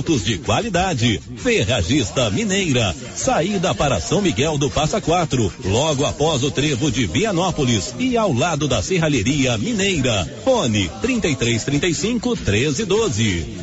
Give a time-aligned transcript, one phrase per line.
[0.00, 1.20] Produtos de qualidade.
[1.36, 2.94] Ferragista Mineira.
[3.14, 5.52] Saída para São Miguel do Passa Quatro.
[5.62, 10.26] Logo após o trevo de Vianópolis e ao lado da Serralheria Mineira.
[10.42, 13.56] Fone 3335 1312.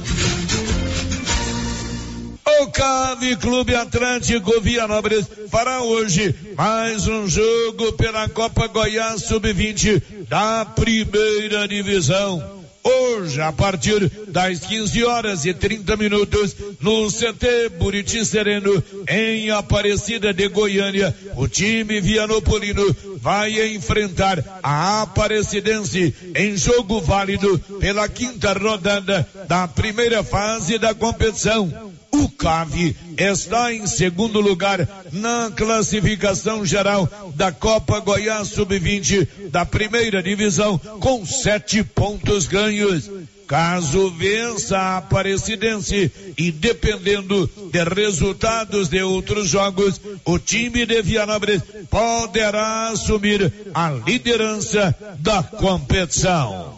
[2.61, 10.65] O Cave Clube Atlântico Vianópolis fará hoje mais um jogo pela Copa Goiás Sub-20 da
[10.65, 12.56] primeira divisão
[12.87, 20.33] hoje, a partir das 15 horas e 30 minutos, no CT Buriti Sereno, em Aparecida
[20.33, 29.27] de Goiânia, o time Vianopolino vai enfrentar a Aparecidense em jogo válido pela quinta rodada
[29.47, 31.96] da primeira fase da competição.
[32.17, 40.21] O CAV está em segundo lugar na classificação geral da Copa Goiás Sub-20 da primeira
[40.23, 43.09] divisão com sete pontos ganhos.
[43.47, 51.61] Caso vença a Aparecidense e dependendo de resultados de outros jogos, o time de Vianópolis
[51.89, 56.77] poderá assumir a liderança da competição.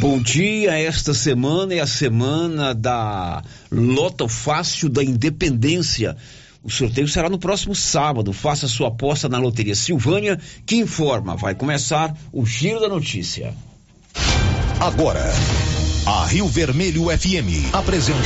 [0.00, 6.16] Bom dia, esta semana é a semana da Loto Fácil da Independência.
[6.64, 8.32] O sorteio será no próximo sábado.
[8.32, 11.36] Faça sua aposta na Loteria Silvânia, que informa.
[11.36, 13.54] Vai começar o Giro da Notícia.
[14.80, 15.22] Agora,
[16.06, 18.18] a Rio Vermelho FM apresenta.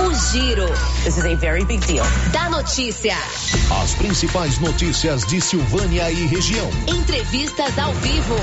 [0.00, 0.68] O Giro.
[1.04, 2.06] This is a very big deal.
[2.32, 3.14] Da notícia.
[3.82, 6.70] As principais notícias de Silvânia e região.
[6.86, 8.36] Entrevistas ao vivo.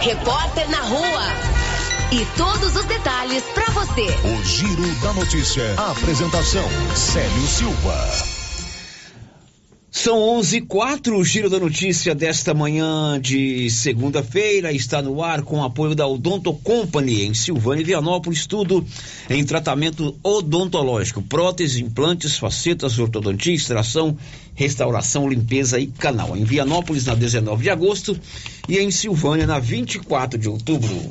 [0.00, 1.71] Repórter na rua.
[2.12, 4.02] E todos os detalhes para você.
[4.02, 5.74] O Giro da Notícia.
[5.78, 8.06] A apresentação: Célio Silva.
[9.90, 15.40] São 11 h 04 o giro da notícia desta manhã de segunda-feira está no ar
[15.40, 18.84] com o apoio da Odonto Company em Silvânia e Vianópolis, tudo
[19.30, 24.18] em tratamento odontológico, prótese, implantes, facetas, ortodontia, extração,
[24.54, 26.36] restauração, limpeza e canal.
[26.36, 28.18] Em Vianópolis na 19 de agosto
[28.68, 31.10] e em Silvânia na 24 de outubro.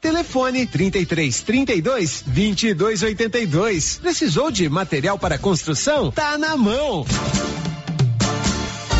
[0.00, 3.98] Telefone 33 32 22 82.
[3.98, 6.10] Precisou de material para construção?
[6.10, 7.06] Tá na mão.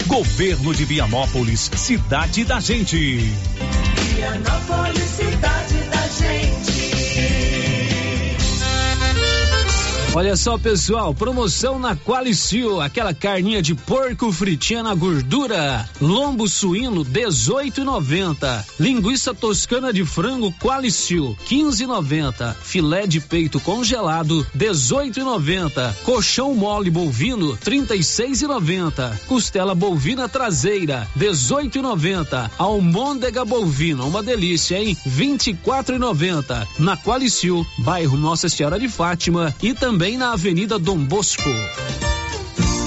[0.06, 2.96] Governo de Vianópolis, cidade da gente.
[4.14, 5.81] Vianópolis, cidade
[10.14, 17.02] Olha só, pessoal, promoção na Qualicil, aquela carninha de porco fritinha na gordura, lombo suíno
[17.02, 27.56] 18,90, linguiça toscana de frango Qualicil 15,90, filé de peito congelado 18,90, colchão mole bovino
[27.56, 34.94] 36,90, costela bovina traseira 18,90, almôndega bovina, uma delícia, hein?
[35.08, 41.48] 24,90 na Qualicil, bairro Nossa Senhora de Fátima e também também na Avenida Dom Bosco.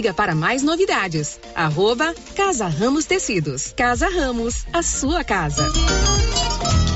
[0.00, 1.38] Siga para mais novidades.
[1.54, 3.74] Arroba Casa Ramos Tecidos.
[3.76, 5.70] Casa Ramos, a sua casa.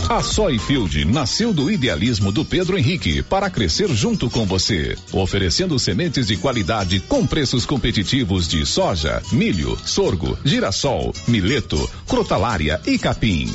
[0.09, 6.29] A Soyfield nasceu do idealismo do Pedro Henrique para crescer junto com você, oferecendo sementes
[6.29, 13.55] de qualidade com preços competitivos de soja, milho, sorgo, girassol, mileto, crotalária e capim.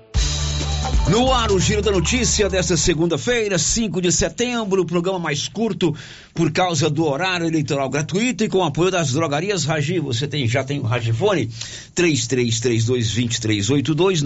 [1.11, 5.93] No ar, o Giro da Notícia desta segunda-feira, 5 de setembro, o programa mais curto
[6.33, 9.99] por causa do horário eleitoral gratuito e com apoio das drogarias Ragi.
[9.99, 11.49] Você tem, já tem o Ragifone?
[11.93, 14.23] 33322382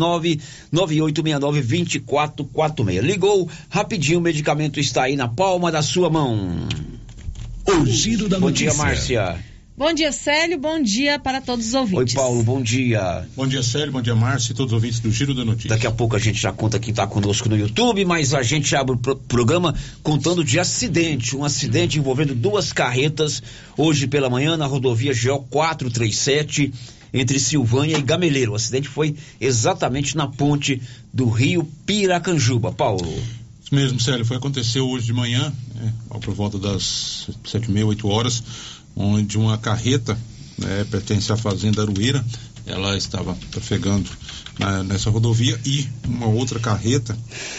[0.71, 3.01] 998692446.
[3.01, 6.67] Ligou, rapidinho, o medicamento está aí na palma da sua mão.
[7.65, 8.69] O Giro da Bom Notícia.
[8.69, 9.43] dia, Márcia.
[9.77, 10.57] Bom dia, Célio.
[10.57, 12.15] Bom dia para todos os ouvintes.
[12.15, 13.27] Oi, Paulo, bom dia.
[13.35, 13.91] Bom dia, Célio.
[13.91, 15.67] Bom dia, Márcio e todos os ouvintes do Giro da Notícia.
[15.67, 18.73] Daqui a pouco a gente já conta quem está conosco no YouTube, mas a gente
[18.73, 21.35] abre o pro programa contando de acidente.
[21.35, 23.43] Um acidente envolvendo duas carretas
[23.75, 26.73] hoje pela manhã na rodovia GO 437
[27.13, 28.53] entre Silvânia e Gameleiro.
[28.53, 30.81] O acidente foi exatamente na ponte
[31.13, 32.71] do rio Piracanjuba.
[32.71, 33.13] Paulo.
[33.61, 34.23] Isso mesmo, Célio.
[34.23, 38.43] Foi aconteceu hoje de manhã, né, por volta das sete e meia, oito horas,
[38.95, 40.17] onde uma carreta
[40.57, 42.23] né, pertence à fazenda Arueira.
[42.65, 44.09] Ela estava trafegando
[44.57, 47.15] na, nessa rodovia e uma outra carreta,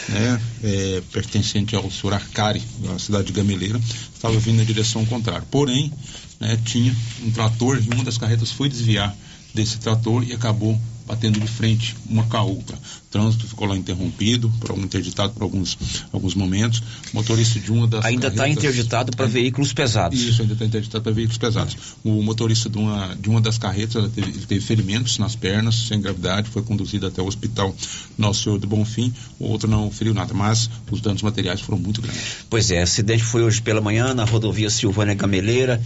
[0.09, 3.81] né, é, pertencente ao senhor Arcari, da cidade de Gameleira,
[4.13, 5.47] estava vindo na direção contrária.
[5.49, 5.93] Porém,
[6.41, 9.15] né, tinha um trator e uma das carretas foi desviar
[9.55, 12.77] desse trator e acabou batendo de frente uma com a outra.
[12.77, 15.79] O trânsito ficou lá interrompido, por algum interditado por alguns,
[16.13, 16.83] alguns momentos.
[17.13, 20.21] O motorista de uma das Ainda está interditado para veículos pesados.
[20.21, 21.77] Isso, ainda está interditado para veículos pesados.
[22.05, 26.51] O motorista de uma, de uma das carretas teve, teve ferimentos nas pernas, sem gravidade,
[26.51, 27.75] foi conduzido até o hospital
[28.19, 29.13] Nosso Senhor do Bonfim.
[29.39, 32.21] O outro não feriu nada, mas os danos materiais foram muito grandes.
[32.51, 35.81] Pois é, acidente foi hoje pela manhã na rodovia Silvânia Gameleira,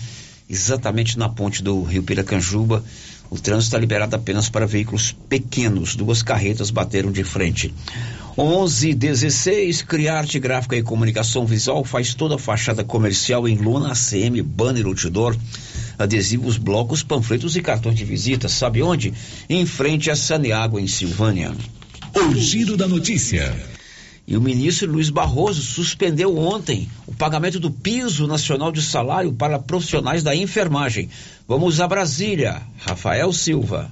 [0.49, 2.85] exatamente na ponte do rio Piracanjuba.
[3.31, 5.95] O trânsito está liberado apenas para veículos pequenos.
[5.95, 7.73] Duas carretas bateram de frente.
[8.37, 14.87] 1116, Criarte Gráfica e Comunicação Visual faz toda a fachada comercial em lona, ACM, banner,
[14.87, 15.37] outdoor,
[15.99, 18.49] adesivos, blocos, panfletos e cartões de visita.
[18.49, 19.15] Sabe onde?
[19.49, 21.53] Em frente a Saneágua, em Silvânia.
[22.15, 23.55] O Giro da Notícia.
[24.31, 29.59] E o ministro Luiz Barroso suspendeu ontem o pagamento do piso nacional de salário para
[29.59, 31.11] profissionais da enfermagem.
[31.49, 32.63] Vamos a Brasília.
[32.79, 33.91] Rafael Silva.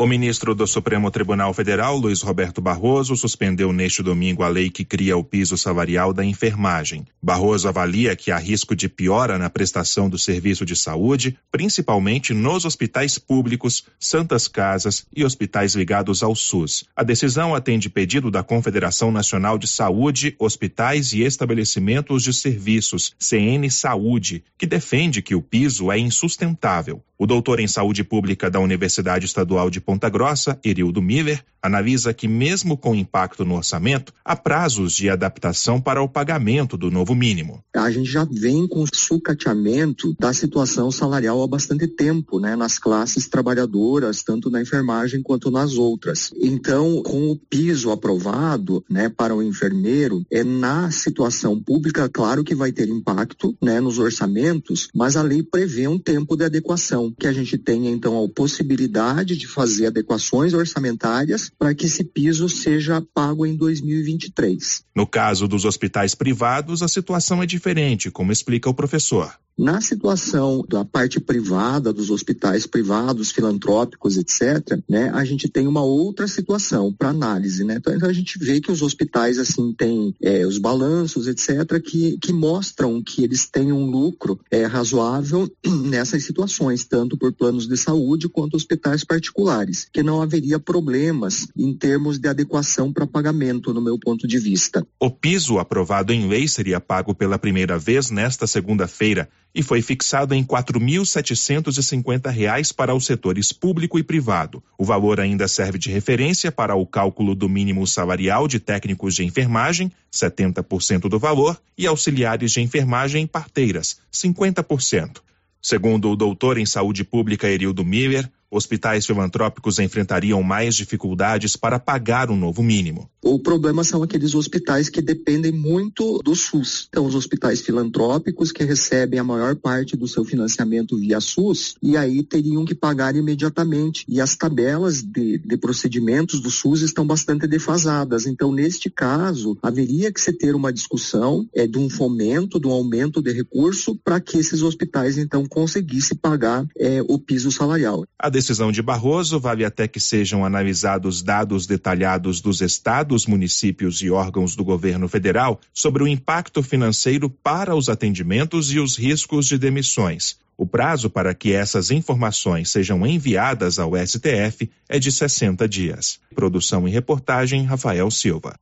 [0.00, 4.84] O ministro do Supremo Tribunal Federal, Luiz Roberto Barroso, suspendeu neste domingo a lei que
[4.84, 7.04] cria o piso salarial da enfermagem.
[7.20, 12.64] Barroso avalia que há risco de piora na prestação do serviço de saúde, principalmente nos
[12.64, 16.84] hospitais públicos, santas casas e hospitais ligados ao SUS.
[16.94, 23.68] A decisão atende pedido da Confederação Nacional de Saúde, Hospitais e Estabelecimentos de Serviços, CN
[23.68, 27.02] Saúde, que defende que o piso é insustentável.
[27.20, 32.28] O doutor em saúde pública da Universidade Estadual de Ponta Grossa, Erildo Miller, analisa que,
[32.28, 37.62] mesmo com impacto no orçamento, há prazos de adaptação para o pagamento do novo mínimo.
[37.74, 43.28] A gente já vem com sucateamento da situação salarial há bastante tempo, né, nas classes
[43.28, 46.32] trabalhadoras, tanto na enfermagem quanto nas outras.
[46.40, 52.54] Então, com o piso aprovado, né, para o enfermeiro, é na situação pública, claro que
[52.54, 57.26] vai ter impacto, né, nos orçamentos, mas a lei prevê um tempo de adequação, que
[57.26, 59.46] a gente tenha então a possibilidade de
[59.78, 64.82] fazer adequações orçamentárias para que esse piso seja pago em 2023.
[64.94, 69.32] No caso dos hospitais privados, a situação é diferente, como explica o professor.
[69.58, 75.82] Na situação da parte privada, dos hospitais privados, filantrópicos, etc., né, a gente tem uma
[75.82, 77.78] outra situação para análise, né?
[77.78, 82.32] Então a gente vê que os hospitais, assim, têm é, os balanços, etc., que, que
[82.32, 88.28] mostram que eles têm um lucro é, razoável nessas situações, tanto por planos de saúde
[88.28, 89.57] quanto hospitais particulares,
[89.92, 94.86] que não haveria problemas em termos de adequação para pagamento, no meu ponto de vista.
[95.00, 100.34] O piso aprovado em lei seria pago pela primeira vez nesta segunda-feira e foi fixado
[100.34, 104.62] em 4.750 reais para os setores público e privado.
[104.78, 109.24] O valor ainda serve de referência para o cálculo do mínimo salarial de técnicos de
[109.24, 115.20] enfermagem, 70% do valor, e auxiliares de enfermagem parteiras, 50%.
[115.60, 122.30] Segundo o doutor em saúde pública Erildo Miller, hospitais filantrópicos enfrentariam mais dificuldades para pagar
[122.30, 123.08] o novo mínimo.
[123.22, 126.86] O problema são aqueles hospitais que dependem muito do SUS.
[126.88, 131.96] Então, os hospitais filantrópicos que recebem a maior parte do seu financiamento via SUS e
[131.96, 134.04] aí teriam que pagar imediatamente.
[134.08, 138.24] E as tabelas de, de procedimentos do SUS estão bastante defasadas.
[138.26, 142.72] Então, neste caso, haveria que se ter uma discussão é, de um fomento, de um
[142.72, 148.04] aumento de recurso para que esses hospitais, então, conseguissem pagar é, o piso salarial.
[148.18, 154.10] A decisão de Barroso vale até que sejam analisados dados detalhados dos estados, municípios e
[154.10, 159.58] órgãos do governo federal sobre o impacto financeiro para os atendimentos e os riscos de
[159.58, 160.38] demissões.
[160.56, 166.20] O prazo para que essas informações sejam enviadas ao STF é de 60 dias.
[166.32, 168.54] Produção e reportagem Rafael Silva.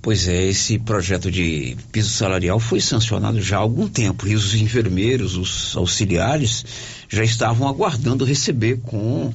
[0.00, 4.54] Pois é, esse projeto de piso salarial foi sancionado já há algum tempo e os
[4.54, 6.64] enfermeiros, os auxiliares,
[7.08, 9.32] já estavam aguardando receber com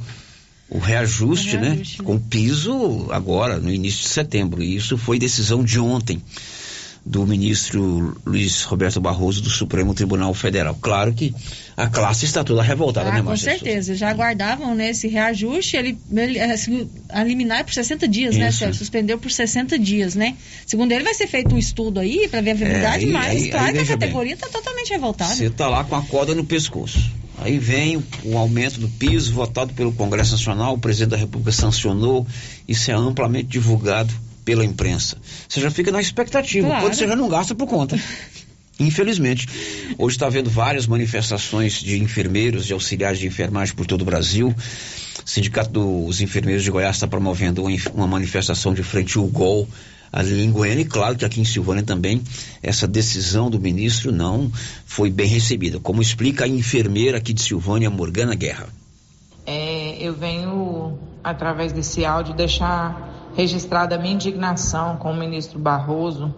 [0.70, 2.04] o reajuste, o reajuste né?
[2.04, 4.64] Com piso agora, no início de setembro.
[4.64, 6.22] E isso foi decisão de ontem
[7.06, 10.74] do ministro Luiz Roberto Barroso do Supremo Tribunal Federal.
[10.82, 11.36] Claro que
[11.76, 13.52] a classe está toda revoltada, ah, né, Márcia?
[13.52, 18.08] Com certeza, já aguardavam né, esse reajuste, ele, ele assim, a liminar é por 60
[18.08, 18.62] dias, né, Isso.
[18.62, 18.80] né, Sérgio?
[18.80, 20.36] Suspendeu por 60 dias, né?
[20.66, 23.50] Segundo ele, vai ser feito um estudo aí para ver a viabilidade, é, mas aí,
[23.50, 25.36] claro que a categoria está totalmente revoltada.
[25.36, 27.12] Você está lá com a corda no pescoço.
[27.40, 31.52] Aí vem o, o, aumento do piso votado pelo Congresso Nacional, o presidente da República
[31.52, 32.26] sancionou,
[32.66, 34.14] isso é amplamente divulgado
[34.44, 35.18] pela imprensa.
[35.48, 36.84] Você já fica na expectativa, claro.
[36.84, 38.00] quando você já não gasta por conta.
[38.80, 39.48] Infelizmente,
[39.98, 44.50] hoje está havendo várias manifestações de enfermeiros e auxiliares de enfermagem por todo o Brasil.
[44.50, 49.68] O Sindicato dos Enfermeiros de Goiás está promovendo uma manifestação de frente ao GOL
[50.12, 50.82] ali em Goiânia.
[50.82, 52.22] E claro que aqui em Silvânia também
[52.62, 54.52] essa decisão do ministro não
[54.86, 55.80] foi bem recebida.
[55.80, 58.68] Como explica a enfermeira aqui de Silvânia, Morgana Guerra.
[59.46, 66.34] É, eu venho, através desse áudio, deixar registrada a minha indignação com o ministro Barroso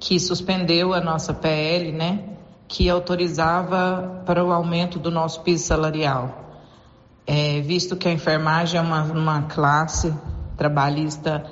[0.00, 2.24] que suspendeu a nossa PL, né,
[2.66, 6.46] que autorizava para o aumento do nosso piso salarial.
[7.26, 10.12] É, visto que a enfermagem é uma, uma classe
[10.56, 11.44] trabalhista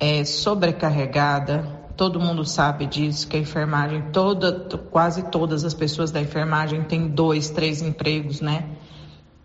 [0.00, 4.52] é, sobrecarregada, todo mundo sabe disso, que a enfermagem, toda,
[4.90, 8.64] quase todas as pessoas da enfermagem têm dois, três empregos, né?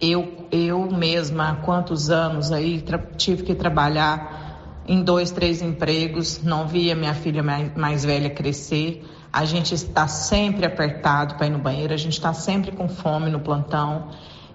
[0.02, 2.84] Eu, eu mesma, há quantos anos aí,
[3.18, 9.06] tive que trabalhar em dois, três empregos, não via minha filha mais, mais velha crescer.
[9.32, 13.30] A gente está sempre apertado para ir no banheiro, a gente está sempre com fome
[13.30, 14.08] no plantão.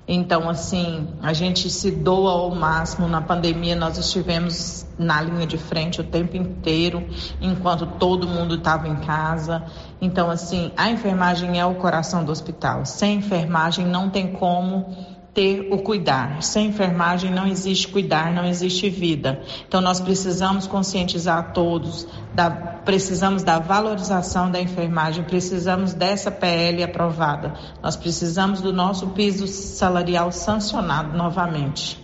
[0.06, 3.08] Então, assim, a gente se doa ao máximo.
[3.08, 7.06] Na pandemia, nós estivemos na linha de frente o tempo inteiro,
[7.40, 9.64] enquanto todo mundo estava em casa.
[10.00, 12.84] Então, assim, a enfermagem é o coração do hospital.
[12.84, 16.42] Sem enfermagem, não tem como ter o cuidar.
[16.42, 19.42] Sem enfermagem não existe cuidar, não existe vida.
[19.66, 27.54] Então nós precisamos conscientizar todos, da, precisamos da valorização da enfermagem, precisamos dessa PL aprovada.
[27.82, 32.02] Nós precisamos do nosso piso salarial sancionado novamente.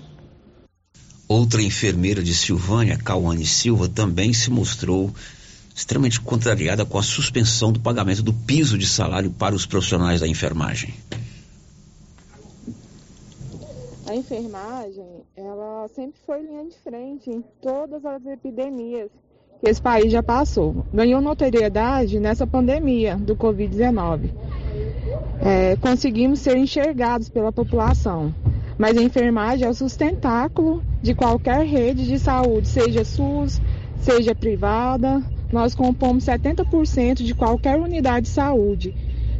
[1.29, 5.15] Outra enfermeira de Silvânia, Cauane Silva, também se mostrou
[5.73, 10.27] extremamente contrariada com a suspensão do pagamento do piso de salário para os profissionais da
[10.27, 10.93] enfermagem
[14.11, 19.09] a enfermagem, ela sempre foi linha de frente em todas as epidemias
[19.61, 20.85] que esse país já passou.
[20.93, 24.31] Ganhou notoriedade nessa pandemia do Covid-19.
[25.39, 28.35] É, conseguimos ser enxergados pela população.
[28.79, 33.61] Mas a enfermagem é o sustentáculo de qualquer rede de saúde, seja SUS,
[33.99, 35.23] seja privada.
[35.53, 38.95] Nós compomos 70% de qualquer unidade de saúde.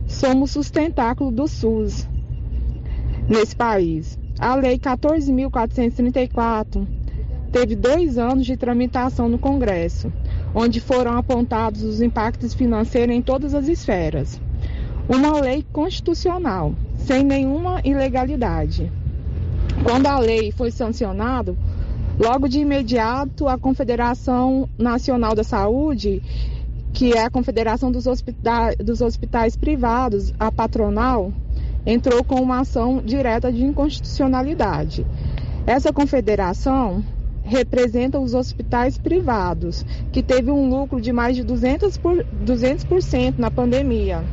[0.07, 2.07] Somos sustentáculo do SUS
[3.27, 4.20] nesse país.
[4.41, 6.87] A Lei 14.434
[7.53, 10.11] teve dois anos de tramitação no Congresso,
[10.55, 14.41] onde foram apontados os impactos financeiros em todas as esferas.
[15.07, 18.91] Uma lei constitucional, sem nenhuma ilegalidade.
[19.85, 21.55] Quando a lei foi sancionada,
[22.19, 26.23] logo de imediato a Confederação Nacional da Saúde,
[26.95, 31.31] que é a Confederação dos Hospitais, dos hospitais Privados, a patronal,
[31.85, 35.07] entrou com uma ação direta de inconstitucionalidade.
[35.67, 37.05] Essa confederação
[37.43, 42.85] representa os hospitais privados, que teve um lucro de mais de 200%, por, 200
[43.39, 44.25] na pandemia.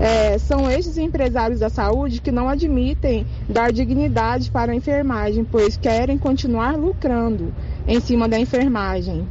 [0.00, 5.76] É, são estes empresários da saúde que não admitem dar dignidade para a enfermagem, pois
[5.76, 7.54] querem continuar lucrando
[7.86, 9.26] em cima da enfermagem.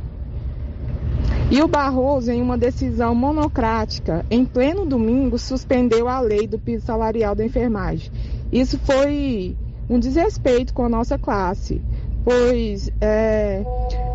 [1.51, 6.85] E o Barroso, em uma decisão monocrática, em pleno domingo, suspendeu a lei do piso
[6.85, 8.11] salarial da enfermagem.
[8.51, 9.55] Isso foi
[9.89, 11.81] um desrespeito com a nossa classe,
[12.23, 13.63] pois é,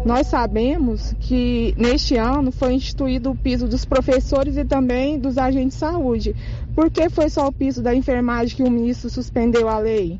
[0.04, 5.74] nós sabemos que neste ano foi instituído o piso dos professores e também dos agentes
[5.74, 6.34] de saúde.
[6.74, 10.18] Por que foi só o piso da enfermagem que o ministro suspendeu a lei?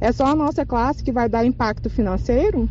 [0.00, 2.68] É só a nossa classe que vai dar impacto financeiro?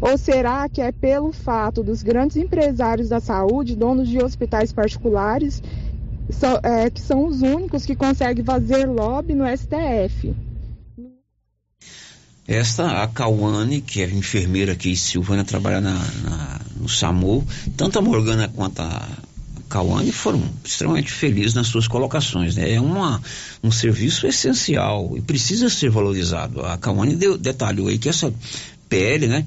[0.00, 5.62] Ou será que é pelo fato dos grandes empresários da saúde, donos de hospitais particulares,
[6.62, 10.34] é, que são os únicos que conseguem fazer lobby no STF?
[12.48, 17.98] Esta, a Cauane, que é enfermeira aqui em Silvânia, trabalha na, na, no SAMU, tanto
[17.98, 19.08] a Morgana quanto a
[19.68, 22.56] Cauane foram extremamente felizes nas suas colocações.
[22.56, 22.72] Né?
[22.72, 23.22] É uma,
[23.62, 26.64] um serviço essencial e precisa ser valorizado.
[26.64, 28.34] A Cauane detalhou aí que essa
[28.88, 29.46] PL, né?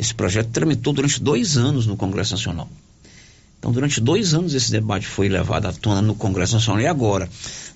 [0.00, 2.70] Esse projeto tramitou durante dois anos no Congresso Nacional.
[3.58, 7.28] Então, durante dois anos esse debate foi levado à tona no Congresso Nacional e agora,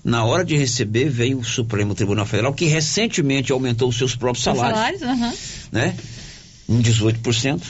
[0.03, 4.43] na hora de receber, veio o Supremo Tribunal Federal, que recentemente aumentou os seus próprios
[4.43, 4.99] salários.
[4.99, 5.33] salários uhum.
[5.71, 5.95] né?
[6.67, 7.61] Em 18%,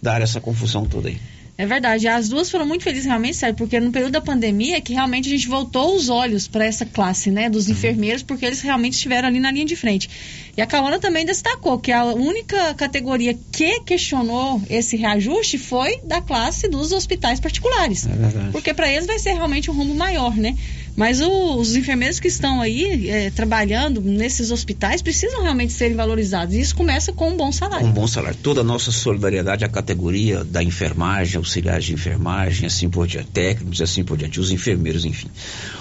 [0.00, 1.20] dar essa confusão toda aí.
[1.58, 2.08] É verdade.
[2.08, 5.28] As duas foram muito felizes, realmente, sério, porque no período da pandemia é que realmente
[5.28, 7.72] a gente voltou os olhos para essa classe, né, dos uhum.
[7.72, 10.08] enfermeiros, porque eles realmente estiveram ali na linha de frente.
[10.56, 16.20] E a Caona também destacou que a única categoria que questionou esse reajuste foi da
[16.20, 18.06] classe dos hospitais particulares.
[18.06, 18.50] É verdade.
[18.52, 20.56] Porque para eles vai ser realmente um rumo maior, né?
[20.96, 26.54] Mas o, os enfermeiros que estão aí é, trabalhando nesses hospitais precisam realmente serem valorizados.
[26.54, 27.86] E isso começa com um bom salário.
[27.86, 28.38] Um bom salário.
[28.40, 33.80] Toda a nossa solidariedade à categoria da enfermagem, auxiliares de enfermagem, assim por diante, técnicos,
[33.80, 35.28] assim por diante, os enfermeiros, enfim.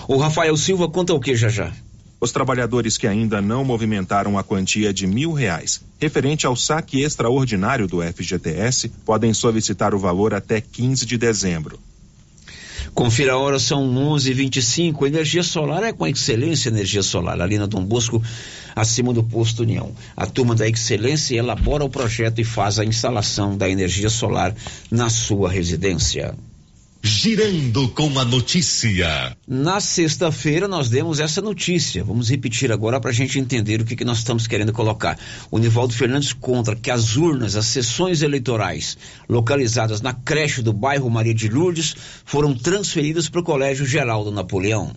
[0.07, 1.71] O Rafael Silva conta o que já já?
[2.23, 7.85] Os trabalhadores que ainda não movimentaram a quantia de mil reais, referente ao saque extraordinário
[7.85, 11.77] do FGTS, podem solicitar o valor até 15 de dezembro.
[12.93, 15.05] Confira a hora, são 11h25.
[15.05, 17.41] Energia solar é com excelência energia solar.
[17.41, 18.23] Ali na Dom Bosco,
[18.73, 19.91] acima do posto União.
[20.15, 24.55] A turma da excelência elabora o projeto e faz a instalação da energia solar
[24.89, 26.33] na sua residência.
[27.05, 29.35] Girando com a notícia.
[29.45, 32.01] Na sexta-feira nós demos essa notícia.
[32.01, 35.19] Vamos repetir agora para a gente entender o que, que nós estamos querendo colocar.
[35.51, 41.09] O Nivaldo Fernandes conta que as urnas, as sessões eleitorais localizadas na creche do bairro
[41.09, 44.95] Maria de Lourdes foram transferidas para o Colégio Geraldo Napoleão.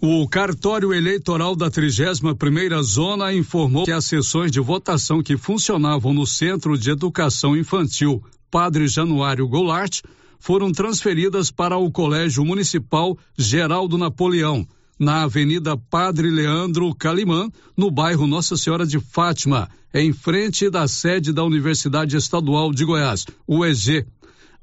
[0.00, 6.28] O cartório eleitoral da 31ª Zona informou que as sessões de votação que funcionavam no
[6.28, 10.00] Centro de Educação Infantil Padre Januário Goulart
[10.44, 18.26] foram transferidas para o Colégio Municipal Geraldo Napoleão, na Avenida Padre Leandro Calimã, no bairro
[18.26, 24.04] Nossa Senhora de Fátima, em frente da sede da Universidade Estadual de Goiás, UEG.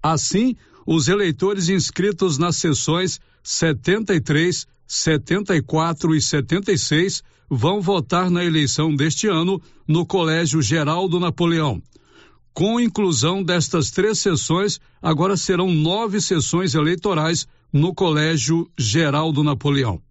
[0.03, 9.27] Assim, os eleitores inscritos nas sessões 73, 74 e 76 vão votar na eleição deste
[9.27, 11.81] ano no Colégio Geraldo Napoleão.
[12.53, 20.01] Com inclusão destas três sessões, agora serão nove sessões eleitorais no Colégio Geral do Napoleão.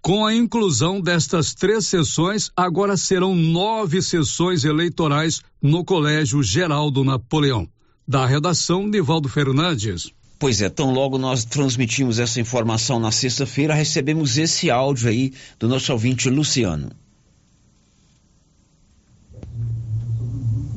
[0.00, 7.02] Com a inclusão destas três sessões, agora serão nove sessões eleitorais no Colégio Geral do
[7.02, 7.68] Napoleão.
[8.06, 10.10] Da redação, Nivaldo Fernandes.
[10.38, 15.66] Pois é, tão logo nós transmitimos essa informação na sexta-feira, recebemos esse áudio aí do
[15.66, 16.90] nosso ouvinte Luciano.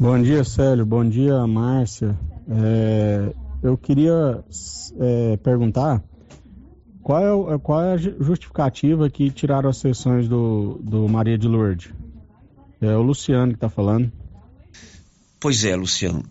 [0.01, 0.83] Bom dia, Célio.
[0.83, 2.17] Bom dia, Márcia.
[2.49, 4.43] É, eu queria
[4.99, 6.03] é, perguntar
[7.03, 11.93] qual é, qual é a justificativa que tiraram as sessões do, do Maria de Lourdes?
[12.81, 14.11] É o Luciano que está falando.
[15.39, 16.23] Pois é, Luciano.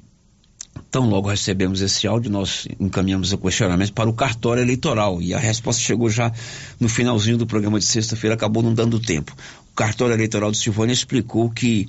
[0.91, 5.39] Tão logo recebemos esse áudio, nós encaminhamos o questionamento para o cartório eleitoral e a
[5.39, 6.33] resposta chegou já
[6.81, 9.33] no finalzinho do programa de sexta-feira, acabou não dando tempo.
[9.71, 11.89] O cartório eleitoral de Silvânia explicou que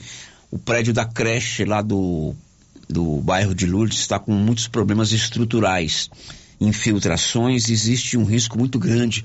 [0.52, 2.36] o prédio da creche lá do,
[2.88, 6.10] do bairro de Lourdes está com muitos problemas estruturais,
[6.60, 9.24] infiltrações, existe um risco muito grande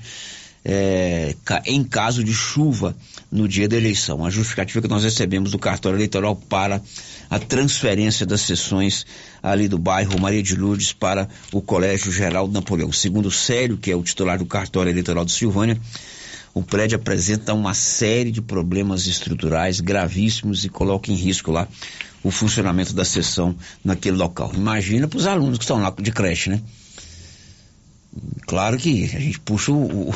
[0.69, 1.35] é,
[1.65, 2.95] em caso de chuva
[3.31, 4.25] no dia da eleição.
[4.25, 6.81] A justificativa que nós recebemos do cartório eleitoral para
[7.29, 9.05] a transferência das sessões
[9.41, 12.91] ali do bairro Maria de Lourdes para o Colégio Geraldo Napoleão.
[12.91, 15.79] Segundo o Célio, que é o titular do cartório eleitoral de Silvânia,
[16.57, 21.67] o prédio apresenta uma série de problemas estruturais gravíssimos e coloca em risco lá
[22.23, 24.51] o funcionamento da sessão naquele local.
[24.55, 26.61] Imagina para os alunos que estão lá de creche, né?
[28.47, 30.13] Claro que a gente puxa o, o,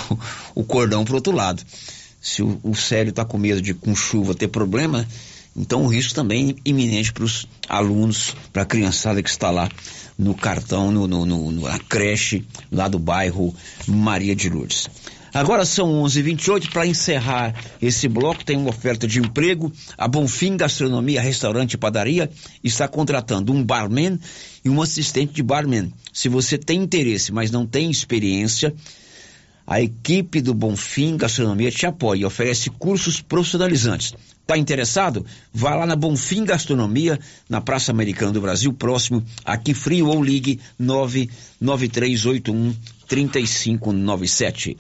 [0.56, 1.62] o cordão para outro lado.
[2.19, 5.08] Se o, o Célio está com medo de com chuva ter problema,
[5.56, 9.69] então o risco também é iminente para os alunos, para a criançada que está lá
[10.17, 13.54] no cartão, no, no, no, na creche lá do bairro
[13.88, 14.89] Maria de Lourdes.
[15.33, 18.43] Agora são 11:28 para encerrar esse bloco.
[18.43, 19.71] Tem uma oferta de emprego.
[19.97, 22.29] A Bonfim Gastronomia, Restaurante e Padaria
[22.63, 24.19] está contratando um barman
[24.63, 25.91] e um assistente de barman.
[26.11, 28.73] Se você tem interesse, mas não tem experiência,
[29.65, 34.13] a equipe do Bonfim Gastronomia te apoia e oferece cursos profissionalizantes.
[34.41, 35.25] Está interessado?
[35.53, 37.17] Vá lá na Bonfim Gastronomia,
[37.47, 42.75] na Praça Americana do Brasil, próximo aqui frio ou ligue 99381
[43.07, 44.77] 3597.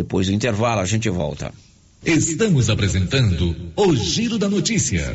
[0.00, 1.52] Depois do intervalo, a gente volta.
[2.02, 5.14] Estamos apresentando o Giro da Notícia.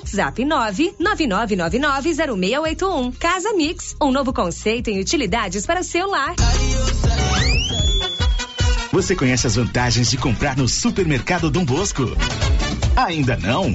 [0.00, 3.14] WhatsApp 999990681.
[3.18, 6.34] Casa Mix, um novo conceito em utilidades para o seu lar.
[8.92, 12.04] Você conhece as vantagens de comprar no supermercado Dom Bosco?
[12.96, 13.74] Ainda não?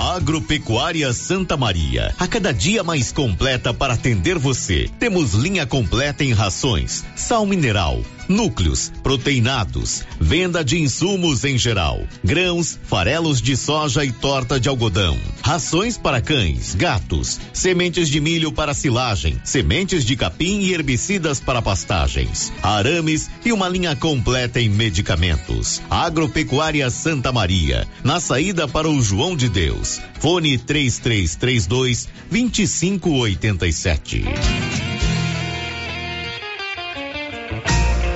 [0.00, 4.88] Agropecuária Santa Maria, a cada dia mais completa para atender você.
[4.98, 12.78] Temos linha completa em rações, sal mineral, núcleos, proteinados, venda de insumos em geral, grãos,
[12.84, 18.72] farelos de soja e torta de algodão, rações para cães, gatos, sementes de milho para
[18.72, 25.82] silagem, sementes de capim e herbicidas para pastagens, arames e uma linha completa em medicamentos.
[25.90, 29.89] Agropecuária Santa Maria, na saída para o João de Deus.
[30.18, 34.89] Fone 3332 2587.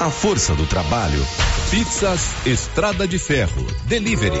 [0.00, 1.26] A força do trabalho.
[1.72, 3.66] Pizzas Estrada de Ferro.
[3.86, 4.40] Delivery.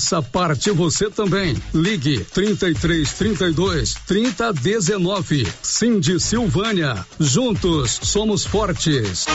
[0.31, 1.55] parte você também.
[1.73, 5.47] Ligue 33 32 30 19.
[5.61, 7.05] Cindy Silvânia.
[7.19, 9.25] Juntos somos fortes.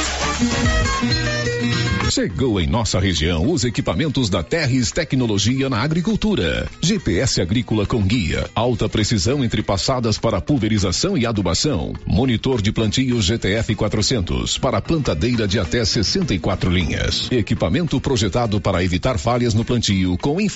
[2.11, 6.69] Chegou em nossa região os equipamentos da Terres Tecnologia na Agricultura.
[6.81, 11.93] GPS agrícola com guia, alta precisão entre passadas para pulverização e adubação.
[12.07, 17.31] Monitor de plantio GTF 400 para plantadeira de até 64 linhas.
[17.31, 20.56] Equipamento projetado para evitar falhas no plantio com informações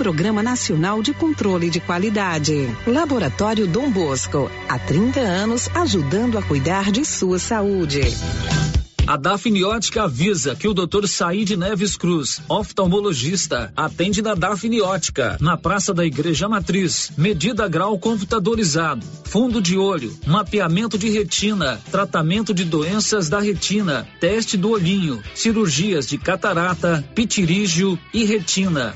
[0.01, 2.75] Programa Nacional de Controle de Qualidade.
[2.87, 8.01] Laboratório Dom Bosco, há 30 anos ajudando a cuidar de sua saúde.
[9.05, 11.05] A Dafniótica avisa que o Dr.
[11.07, 17.11] Said Neves Cruz, oftalmologista, atende na Dafniótica, na Praça da Igreja Matriz.
[17.15, 24.57] Medida grau computadorizado, fundo de olho, mapeamento de retina, tratamento de doenças da retina, teste
[24.57, 28.95] do olhinho, cirurgias de catarata, pitirígio e retina.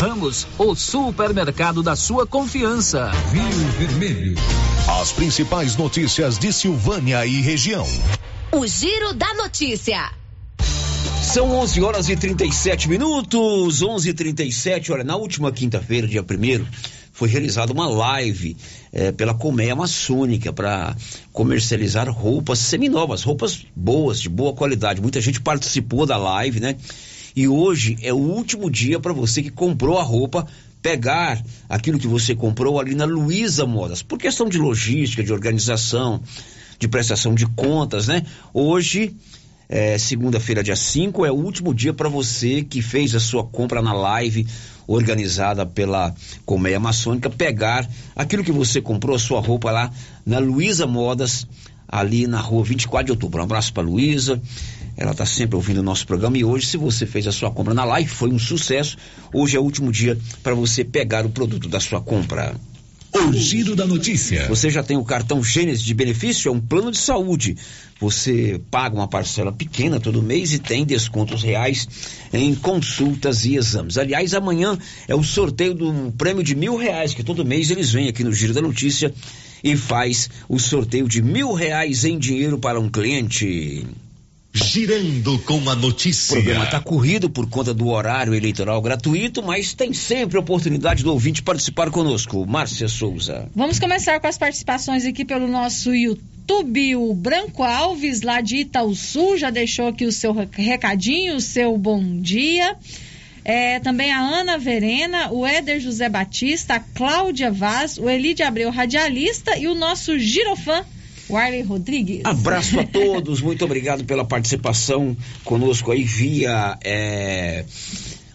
[0.00, 3.10] Ramos, o supermercado da sua confiança.
[3.32, 4.34] Rio Vermelho.
[5.00, 7.86] As principais notícias de Silvânia e região.
[8.52, 10.10] O Giro da Notícia.
[11.22, 13.82] São 11 horas e 37 minutos.
[13.82, 16.66] 11 e 37 Olha, na última quinta-feira, dia 1
[17.12, 18.56] foi realizada uma live
[18.92, 20.96] eh, pela Colmeia Maçônica para
[21.32, 25.00] comercializar roupas seminovas, roupas boas, de boa qualidade.
[25.00, 26.76] Muita gente participou da live, né?
[27.36, 30.46] E hoje é o último dia para você que comprou a roupa
[30.80, 36.20] pegar aquilo que você comprou ali na Luiza Modas, por questão de logística, de organização,
[36.78, 38.22] de prestação de contas, né?
[38.52, 39.16] Hoje,
[39.68, 43.80] é, segunda-feira, dia 5, é o último dia para você que fez a sua compra
[43.80, 44.46] na live
[44.86, 46.14] organizada pela
[46.44, 49.90] Colmeia Maçônica, pegar aquilo que você comprou, a sua roupa lá
[50.26, 51.46] na Luiza Modas,
[51.88, 53.40] ali na rua 24 de outubro.
[53.40, 54.40] Um abraço para Luiza.
[54.96, 57.74] Ela está sempre ouvindo o nosso programa e hoje, se você fez a sua compra
[57.74, 58.96] na live, foi um sucesso.
[59.32, 62.54] Hoje é o último dia para você pegar o produto da sua compra.
[63.14, 64.48] O giro da notícia.
[64.48, 66.48] Você já tem o cartão Gênesis de benefício?
[66.48, 67.56] É um plano de saúde.
[68.00, 71.88] Você paga uma parcela pequena todo mês e tem descontos reais
[72.32, 73.98] em consultas e exames.
[73.98, 74.76] Aliás, amanhã
[75.06, 78.32] é o sorteio do prêmio de mil reais, que todo mês eles vêm aqui no
[78.32, 79.14] Giro da Notícia
[79.62, 83.86] e faz o sorteio de mil reais em dinheiro para um cliente.
[84.56, 86.38] Girando com a notícia.
[86.38, 91.02] O programa está corrido por conta do horário eleitoral gratuito, mas tem sempre a oportunidade
[91.02, 92.46] do ouvinte participar conosco.
[92.46, 93.50] Márcia Souza.
[93.52, 96.94] Vamos começar com as participações aqui pelo nosso YouTube.
[96.94, 102.20] O Branco Alves, lá de Itaúsu, já deixou aqui o seu recadinho, o seu bom
[102.20, 102.76] dia.
[103.44, 108.70] É, também a Ana Verena, o Éder José Batista, a Cláudia Vaz, o Elide Abreu,
[108.70, 110.84] radialista, e o nosso girofã
[111.28, 112.20] Warley Rodrigues.
[112.24, 117.64] Abraço a todos, muito obrigado pela participação conosco aí via é,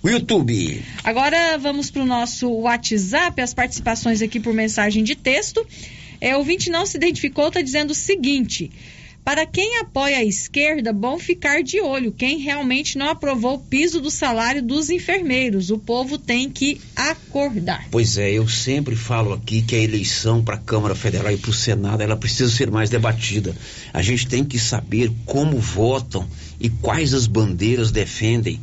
[0.02, 0.84] o YouTube.
[1.04, 5.66] Agora vamos para o nosso WhatsApp, as participações aqui por mensagem de texto.
[6.22, 8.72] É, o ouvinte não se identificou, está dizendo o seguinte.
[9.30, 12.12] Para quem apoia a esquerda, bom ficar de olho.
[12.12, 15.70] Quem realmente não aprovou o piso do salário dos enfermeiros.
[15.70, 17.86] O povo tem que acordar.
[17.92, 21.52] Pois é, eu sempre falo aqui que a eleição para a Câmara Federal e para
[21.52, 23.56] o Senado ela precisa ser mais debatida.
[23.94, 26.28] A gente tem que saber como votam
[26.60, 28.60] e quais as bandeiras defendem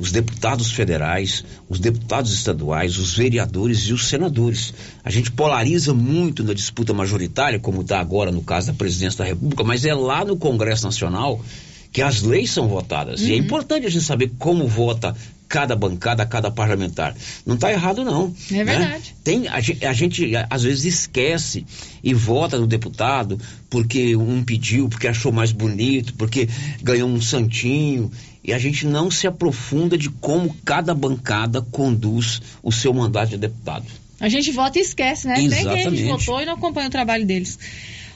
[0.00, 4.72] os deputados federais, os deputados estaduais, os vereadores e os senadores.
[5.04, 9.26] A gente polariza muito na disputa majoritária, como está agora no caso da presidência da
[9.26, 11.44] República, mas é lá no Congresso Nacional
[11.92, 13.20] que as leis são votadas.
[13.20, 13.26] Uhum.
[13.26, 13.40] E é uhum.
[13.40, 15.14] importante a gente saber como vota
[15.50, 17.12] cada bancada, cada parlamentar.
[17.44, 18.32] Não está errado, não.
[18.52, 18.64] É né?
[18.64, 19.10] verdade.
[19.10, 19.16] Né?
[19.24, 21.66] Tem, a, a, gente às vezes esquece
[22.04, 23.36] e vota no deputado
[23.68, 26.48] porque um pediu, porque achou mais bonito, porque
[26.80, 28.12] ganhou um santinho
[28.44, 33.38] e a gente não se aprofunda de como cada bancada conduz o seu mandato de
[33.38, 33.86] deputado.
[34.20, 35.40] A gente vota e esquece, né?
[35.40, 35.64] Exatamente.
[35.64, 37.58] Nem a gente votou e não acompanha o trabalho deles.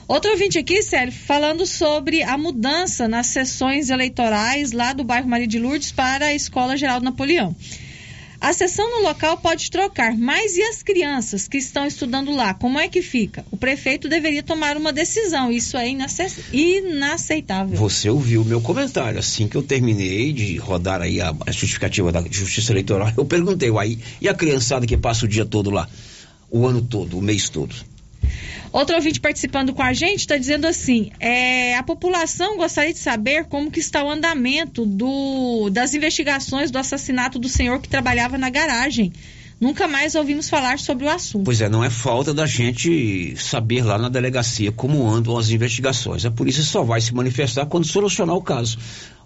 [0.06, 5.46] Outro ouvinte aqui, Célio, falando sobre a mudança nas sessões eleitorais lá do bairro Maria
[5.46, 7.56] de Lourdes para a Escola Geraldo Napoleão.
[8.38, 12.52] A sessão no local pode trocar, mas e as crianças que estão estudando lá?
[12.52, 13.42] Como é que fica?
[13.50, 15.50] O prefeito deveria tomar uma decisão.
[15.50, 15.88] Isso é
[16.52, 17.74] inaceitável.
[17.78, 19.18] Você ouviu o meu comentário.
[19.18, 23.70] Assim que eu terminei de rodar aí a, a justificativa da Justiça Eleitoral, eu perguntei,
[23.78, 25.88] aí, e a criançada que passa o dia todo lá?
[26.50, 27.74] O ano todo, o mês todo?
[28.72, 33.44] Outro ouvinte participando com a gente está dizendo assim: é, a população gostaria de saber
[33.44, 38.50] como que está o andamento do, das investigações do assassinato do senhor que trabalhava na
[38.50, 39.12] garagem.
[39.60, 41.44] Nunca mais ouvimos falar sobre o assunto.
[41.44, 46.24] Pois é, não é falta da gente saber lá na delegacia como andam as investigações.
[46.24, 48.76] A polícia só vai se manifestar quando solucionar o caso.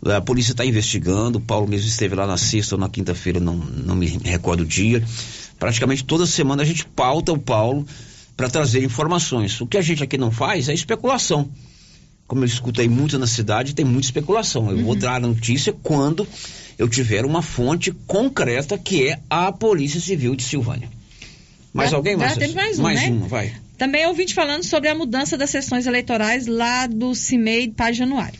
[0.04, 3.56] A polícia está investigando, o Paulo mesmo esteve lá na sexta ou na quinta-feira, não,
[3.56, 5.02] não me recordo o dia.
[5.58, 7.84] Praticamente toda semana a gente pauta o Paulo
[8.38, 9.60] para trazer informações.
[9.60, 11.50] O que a gente aqui não faz é especulação.
[12.24, 14.70] Como eu escutei muito na cidade, tem muita especulação.
[14.70, 14.84] Eu uhum.
[14.84, 16.24] vou dar a notícia quando
[16.78, 20.88] eu tiver uma fonte concreta que é a Polícia Civil de Silvânia.
[21.74, 22.36] Mais alguém, mais?
[22.36, 23.08] Teve mais um, mais né?
[23.08, 23.52] um, vai.
[23.76, 28.38] Também ouvinte falando sobre a mudança das sessões eleitorais lá do CIMEI para Januário.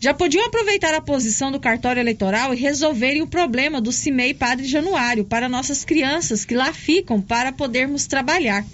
[0.00, 4.66] Já podiam aproveitar a posição do cartório eleitoral e resolverem o problema do CIMEI Padre
[4.66, 8.64] Januário para nossas crianças que lá ficam para podermos trabalhar.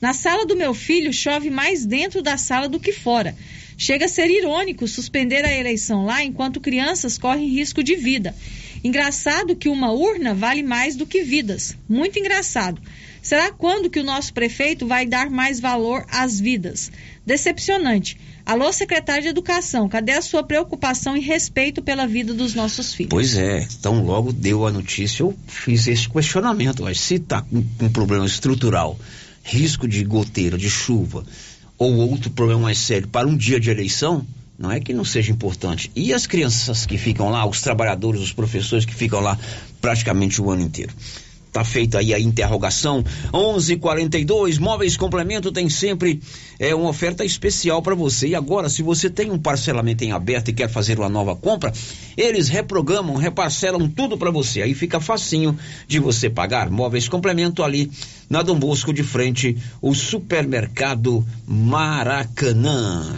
[0.00, 3.34] Na sala do meu filho chove mais dentro da sala do que fora.
[3.78, 8.34] Chega a ser irônico suspender a eleição lá enquanto crianças correm risco de vida.
[8.82, 11.76] Engraçado que uma urna vale mais do que vidas.
[11.88, 12.80] Muito engraçado.
[13.20, 16.92] Será quando que o nosso prefeito vai dar mais valor às vidas?
[17.26, 18.16] Decepcionante.
[18.46, 23.10] Alô, secretário de Educação, cadê a sua preocupação e respeito pela vida dos nossos filhos?
[23.10, 26.84] Pois é, então logo deu a notícia, eu fiz esse questionamento.
[26.84, 28.96] Mas se está com um problema estrutural
[29.46, 31.24] risco de goteira, de chuva
[31.78, 34.26] ou outro problema mais sério para um dia de eleição,
[34.58, 35.90] não é que não seja importante.
[35.94, 39.38] E as crianças que ficam lá, os trabalhadores, os professores que ficam lá
[39.80, 40.92] praticamente o ano inteiro.
[41.56, 43.02] Tá feita aí a interrogação.
[43.32, 46.20] 11:42 Móveis Complemento tem sempre
[46.58, 48.28] é, uma oferta especial para você.
[48.28, 51.72] E agora, se você tem um parcelamento em aberto e quer fazer uma nova compra,
[52.14, 54.60] eles reprogramam, reparcelam tudo para você.
[54.60, 56.68] Aí fica facinho de você pagar.
[56.68, 57.90] Móveis Complemento ali
[58.28, 63.16] na Dom Bosco de frente, o supermercado Maracanã.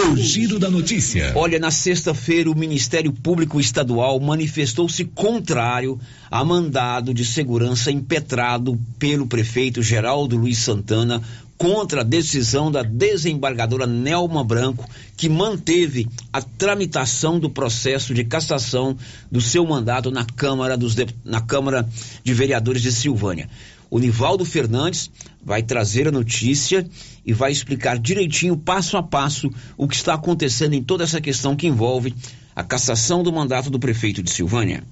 [0.00, 1.32] O giro da notícia.
[1.36, 9.26] Olha, na sexta-feira, o Ministério Público Estadual manifestou-se contrário a mandado de segurança impetrado pelo
[9.26, 11.22] prefeito Geraldo Luiz Santana
[11.58, 14.88] contra a decisão da desembargadora Nelma Branco,
[15.18, 18.96] que manteve a tramitação do processo de cassação
[19.30, 21.86] do seu mandato na Câmara, dos, na Câmara
[22.24, 23.50] de Vereadores de Silvânia.
[23.90, 25.10] O Nivaldo Fernandes
[25.42, 26.88] vai trazer a notícia
[27.24, 31.56] e vai explicar direitinho, passo a passo, o que está acontecendo em toda essa questão
[31.56, 32.14] que envolve
[32.54, 34.84] a cassação do mandato do prefeito de Silvânia.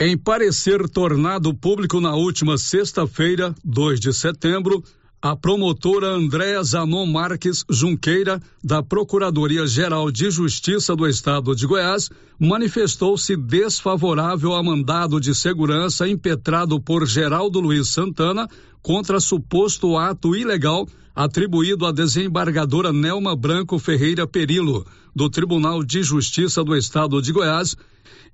[0.00, 4.82] Em parecer tornado público na última sexta-feira, 2 de setembro,
[5.22, 12.08] a promotora Andréa Zanon Marques Junqueira, da Procuradoria-Geral de Justiça do Estado de Goiás,
[12.38, 18.48] manifestou-se desfavorável a mandado de segurança impetrado por Geraldo Luiz Santana
[18.80, 26.64] contra suposto ato ilegal atribuído à desembargadora Nelma Branco Ferreira Perilo, do Tribunal de Justiça
[26.64, 27.76] do Estado de Goiás,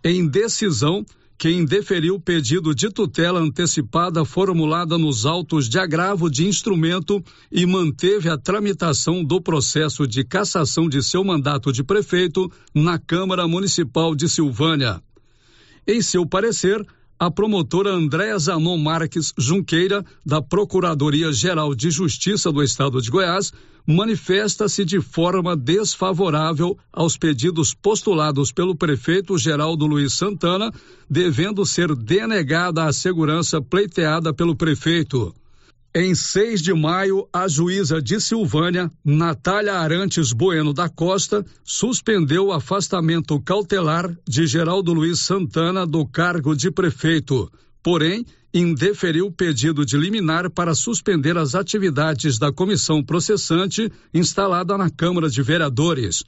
[0.05, 1.05] em decisão
[1.39, 7.23] quem deferiu pedido de tutela antecipada formulada nos autos de agravo de instrumento
[7.53, 13.47] e manteve a tramitação do processo de cassação de seu mandato de prefeito na Câmara
[13.47, 15.03] Municipal de Silvânia.
[15.87, 16.85] Em seu parecer,
[17.19, 23.53] a promotora Andréa Zanon Marques Junqueira, da Procuradoria-Geral de Justiça do Estado de Goiás,
[23.87, 30.71] manifesta-se de forma desfavorável aos pedidos postulados pelo prefeito Geraldo Luiz Santana,
[31.09, 35.35] devendo ser denegada a segurança pleiteada pelo prefeito.
[35.99, 42.53] Em 6 de maio, a juíza de Silvânia, Natália Arantes Bueno da Costa, suspendeu o
[42.53, 47.51] afastamento cautelar de Geraldo Luiz Santana do cargo de prefeito.
[47.83, 54.91] Porém, indeferiu o pedido de liminar para suspender as atividades da comissão processante instalada na
[54.91, 56.23] Câmara de Vereadores.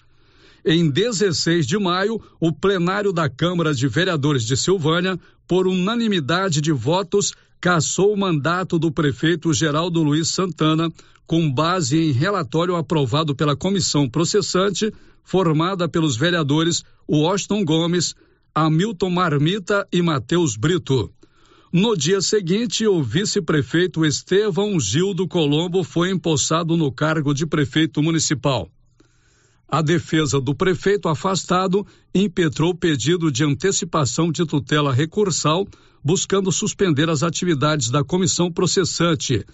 [0.70, 6.72] Em 16 de maio, o plenário da Câmara de Vereadores de Silvânia, por unanimidade de
[6.72, 10.92] votos, cassou o mandato do prefeito Geraldo Luiz Santana,
[11.26, 14.92] com base em relatório aprovado pela comissão processante,
[15.24, 18.14] formada pelos vereadores Washington Gomes,
[18.54, 21.10] Hamilton Marmita e Matheus Brito.
[21.72, 28.70] No dia seguinte, o vice-prefeito Estevão Gildo Colombo foi empossado no cargo de prefeito municipal.
[29.70, 35.68] A defesa do prefeito afastado impetrou pedido de antecipação de tutela recursal
[36.02, 39.44] buscando suspender as atividades da comissão processante,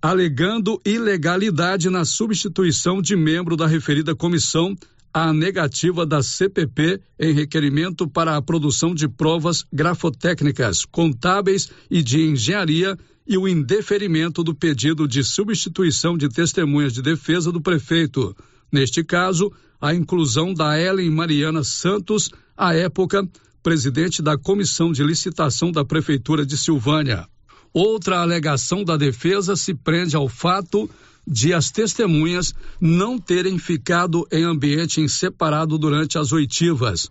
[0.00, 4.76] alegando ilegalidade na substituição de membro da referida comissão
[5.12, 12.22] a negativa da CPP em requerimento para a produção de provas grafotécnicas, contábeis e de
[12.22, 12.96] engenharia
[13.26, 18.36] e o indeferimento do pedido de substituição de testemunhas de defesa do prefeito.
[18.72, 23.28] Neste caso, a inclusão da Ellen Mariana Santos, à época
[23.62, 27.26] presidente da Comissão de Licitação da Prefeitura de Silvânia.
[27.72, 30.88] Outra alegação da defesa se prende ao fato
[31.26, 37.10] de as testemunhas não terem ficado em ambiente separado durante as oitivas.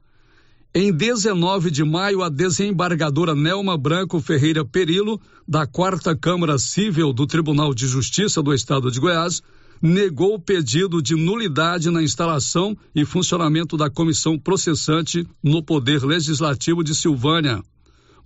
[0.76, 7.28] Em 19 de maio, a desembargadora Nelma Branco Ferreira Perilo, da Quarta Câmara Civil do
[7.28, 9.42] Tribunal de Justiça do Estado de Goiás,
[9.84, 16.82] negou o pedido de nulidade na instalação e funcionamento da comissão processante no Poder Legislativo
[16.82, 17.62] de Silvânia,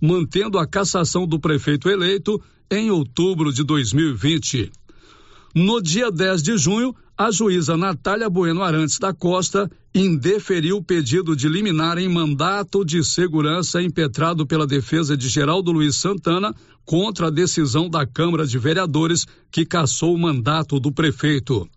[0.00, 2.40] mantendo a cassação do prefeito eleito
[2.70, 4.70] em outubro de 2020.
[5.52, 11.34] No dia 10 de junho, a juíza Natália Bueno Arantes da Costa indeferiu o pedido
[11.34, 16.54] de liminar em mandato de segurança impetrado pela defesa de Geraldo Luiz Santana
[16.84, 21.68] contra a decisão da Câmara de Vereadores que cassou o mandato do prefeito.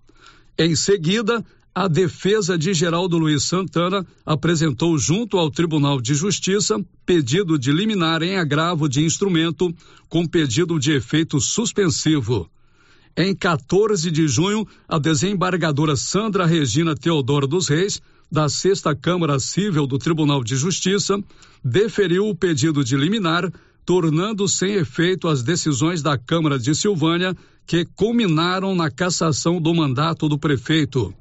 [0.56, 7.58] Em seguida, a defesa de Geraldo Luiz Santana apresentou junto ao Tribunal de Justiça pedido
[7.58, 9.74] de liminar em agravo de instrumento
[10.08, 12.48] com pedido de efeito suspensivo.
[13.16, 18.02] Em 14 de junho, a desembargadora Sandra Regina Teodoro dos Reis,
[18.32, 21.22] da Sexta Câmara Civil do Tribunal de Justiça,
[21.64, 23.52] deferiu o pedido de liminar,
[23.86, 27.36] tornando sem efeito as decisões da Câmara de Silvânia
[27.68, 31.14] que culminaram na cassação do mandato do prefeito.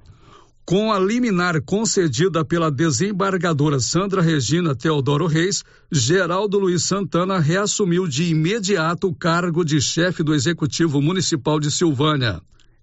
[0.64, 8.30] Com a liminar concedida pela desembargadora Sandra Regina Teodoro Reis, Geraldo Luiz Santana reassumiu de
[8.30, 12.40] imediato o cargo de chefe do Executivo Municipal de Silvânia.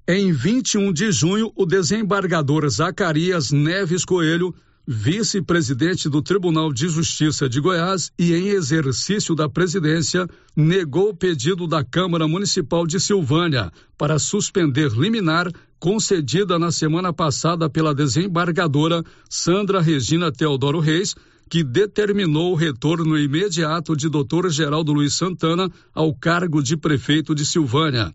[0.08, 4.54] Em 21 de junho, o desembargador Zacarias Neves Coelho
[4.88, 10.26] vice-presidente do Tribunal de Justiça de Goiás e em exercício da presidência,
[10.56, 17.70] negou o pedido da Câmara Municipal de Silvânia para suspender liminar concedida na semana passada
[17.70, 21.14] pela desembargadora Sandra Regina Teodoro Reis,
[21.50, 24.50] que determinou o retorno imediato de Dr.
[24.50, 28.14] Geraldo Luiz Santana ao cargo de prefeito de Silvânia.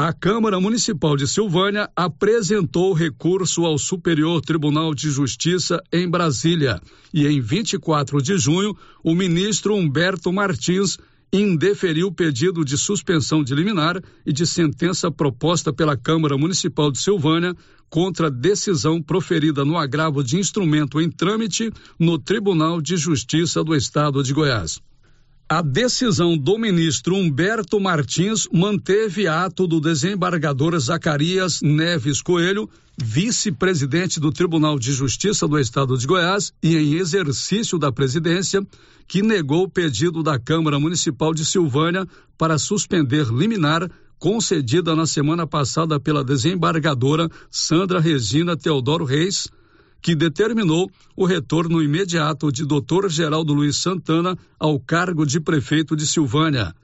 [0.00, 6.80] A Câmara Municipal de Silvânia apresentou recurso ao Superior Tribunal de Justiça em Brasília
[7.12, 10.98] e em 24 de junho, o ministro Humberto Martins
[11.32, 16.98] indeferiu o pedido de suspensão de liminar e de sentença proposta pela Câmara Municipal de
[16.98, 17.52] Silvânia
[17.90, 24.22] contra decisão proferida no agravo de instrumento em trâmite no Tribunal de Justiça do Estado
[24.22, 24.80] de Goiás.
[25.50, 32.68] A decisão do ministro Humberto Martins manteve ato do desembargador Zacarias Neves Coelho,
[32.98, 38.60] vice-presidente do Tribunal de Justiça do Estado de Goiás e em exercício da presidência,
[39.06, 45.46] que negou o pedido da Câmara Municipal de Silvânia para suspender liminar concedida na semana
[45.46, 49.48] passada pela desembargadora Sandra Regina Teodoro Reis
[50.00, 53.08] que determinou o retorno imediato de Dr.
[53.08, 56.74] Geraldo Luiz Santana ao cargo de prefeito de Silvânia.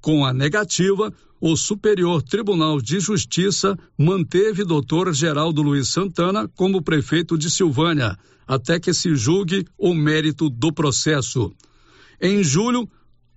[0.00, 5.12] Com a negativa, o Superior Tribunal de Justiça manteve Dr.
[5.12, 8.16] Geraldo Luiz Santana como prefeito de Silvânia,
[8.46, 11.52] até que se julgue o mérito do processo.
[12.20, 12.88] Em julho,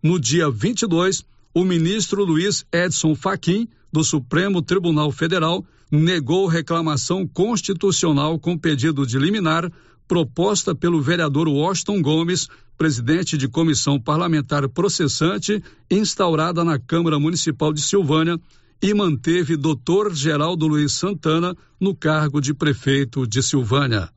[0.04, 1.24] No dia 22,
[1.54, 9.20] o ministro Luiz Edson Fachin, do Supremo Tribunal Federal, negou reclamação constitucional com pedido de
[9.20, 9.72] liminar
[10.08, 17.80] proposta pelo vereador Washington Gomes, presidente de comissão parlamentar processante, instaurada na Câmara Municipal de
[17.80, 18.40] Silvânia,
[18.82, 20.14] e manteve Dr.
[20.14, 24.10] Geraldo Luiz Santana no cargo de prefeito de Silvânia.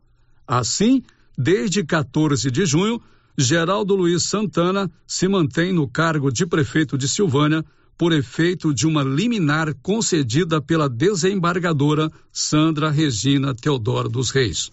[0.48, 1.02] Assim,
[1.36, 3.00] desde 14 de junho,
[3.36, 7.62] Geraldo Luiz Santana se mantém no cargo de prefeito de Silvânia
[7.96, 14.70] por efeito de uma liminar concedida pela desembargadora Sandra Regina Teodoro dos Reis.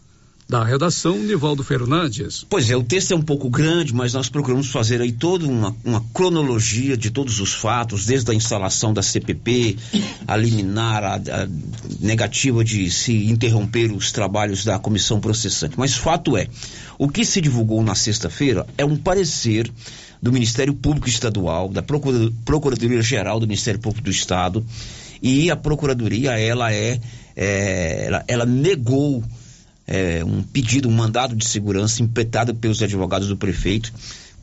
[0.48, 2.46] Da redação, Nivaldo Fernandes.
[2.50, 5.76] Pois é, o texto é um pouco grande, mas nós procuramos fazer aí toda uma,
[5.86, 9.78] uma cronologia de todos os fatos, desde a instalação da CPP,
[10.28, 11.48] a liminar, a, a
[12.02, 15.76] negativa de se interromper os trabalhos da comissão processante.
[15.78, 16.48] Mas fato é,
[17.00, 19.72] o que se divulgou na sexta-feira é um parecer
[20.24, 24.66] do Ministério Público Estadual, da Procuradoria Geral do Ministério Público do Estado,
[25.22, 26.98] e a Procuradoria, ela é,
[27.36, 29.22] é ela, ela negou
[29.86, 33.94] é, um pedido, um mandado de segurança impetado pelos advogados do prefeito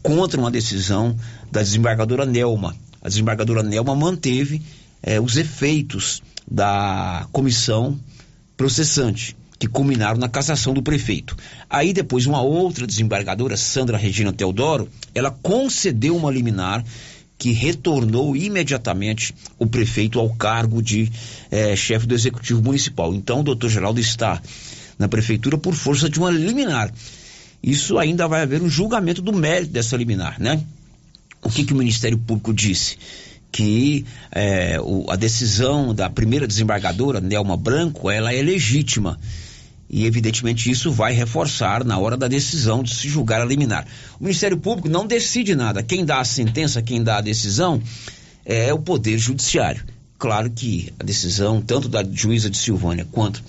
[0.02, 1.16] contra uma decisão
[1.50, 2.76] da desembargadora Nelma.
[3.00, 4.60] A desembargadora Nelma manteve
[5.02, 7.98] é, os efeitos da comissão
[8.54, 11.36] processante, que culminaram na cassação do prefeito.
[11.68, 16.82] Aí depois uma outra desembargadora, Sandra Regina Teodoro, ela concedeu uma liminar
[17.36, 21.12] que retornou imediatamente o prefeito ao cargo de
[21.50, 23.14] é, chefe do executivo municipal.
[23.14, 24.40] Então o doutor Geraldo está
[24.98, 26.90] na prefeitura por força de uma liminar.
[27.62, 30.62] Isso ainda vai haver um julgamento do mérito dessa liminar, né?
[31.42, 32.96] O que, que o Ministério Público disse?
[33.52, 39.18] Que é, o, a decisão da primeira desembargadora, Nelma Branco, ela é legítima.
[39.90, 43.84] E evidentemente isso vai reforçar na hora da decisão de se julgar a liminar.
[44.20, 45.82] O Ministério Público não decide nada.
[45.82, 47.82] Quem dá a sentença, quem dá a decisão
[48.44, 49.84] é o Poder Judiciário.
[50.16, 53.42] Claro que a decisão, tanto da juíza de Silvânia quanto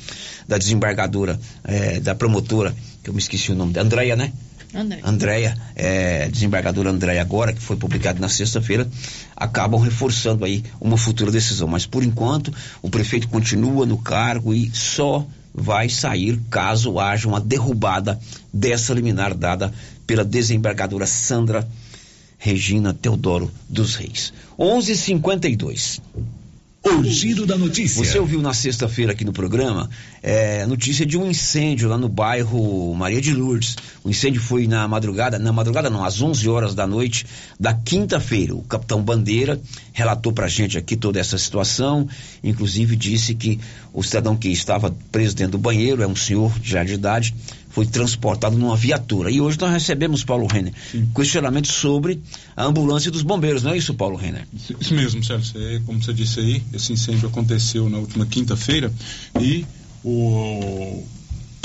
[0.47, 2.73] da desembargadora, é, da promotora,
[3.03, 4.31] que eu me esqueci o nome, da Andréia, né?
[4.73, 5.03] Andréia.
[5.05, 8.87] Andréia, é, desembargadora Andréia agora, que foi publicado na sexta-feira,
[9.35, 11.67] acabam reforçando aí uma futura decisão.
[11.67, 17.39] Mas por enquanto, o prefeito continua no cargo e só vai sair caso haja uma
[17.39, 18.19] derrubada
[18.53, 19.73] dessa liminar dada
[20.07, 21.67] pela desembargadora Sandra
[22.37, 24.33] Regina Teodoro dos Reis.
[24.57, 26.01] 11:52.
[26.83, 28.03] O giro da notícia.
[28.03, 29.87] Você ouviu na sexta-feira aqui no programa
[30.23, 33.75] é, notícia de um incêndio lá no bairro Maria de Lourdes.
[34.03, 37.25] O incêndio foi na madrugada, na madrugada não, às 11 horas da noite
[37.59, 38.55] da quinta-feira.
[38.55, 39.59] O capitão Bandeira
[39.93, 42.07] relatou pra gente aqui toda essa situação,
[42.43, 43.59] inclusive disse que
[43.93, 47.33] o cidadão que estava preso dentro do banheiro é um senhor já de idade,
[47.69, 49.31] foi transportado numa viatura.
[49.31, 51.09] E hoje nós recebemos, Paulo Renner, Sim.
[51.15, 52.21] questionamento sobre
[52.55, 54.45] a ambulância dos bombeiros, não é isso, Paulo Renner?
[54.79, 55.81] Isso mesmo, Sérgio.
[55.85, 58.91] Como você disse aí, esse incêndio aconteceu na última quinta-feira
[59.39, 59.65] e
[60.03, 61.03] o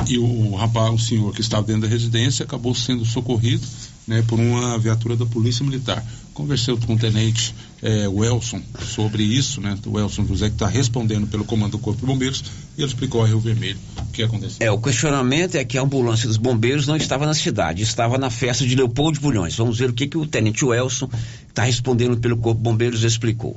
[0.08, 3.66] e o rapaz, o senhor que estava dentro da residência, acabou sendo socorrido
[4.06, 6.04] né, por uma viatura da Polícia Militar.
[6.32, 9.76] Conversei com o tenente é, Welson sobre isso, né?
[9.86, 12.44] O Welson José que está respondendo pelo comando do Corpo de Bombeiros
[12.76, 14.64] e ele explicou a Rio Vermelho o que aconteceu.
[14.64, 18.30] É, o questionamento é que a ambulância dos bombeiros não estava na cidade, estava na
[18.30, 19.56] festa de Leopoldo de Bulhões.
[19.56, 21.08] Vamos ver o que, que o tenente Welson
[21.48, 23.56] está respondendo pelo Corpo de Bombeiros explicou.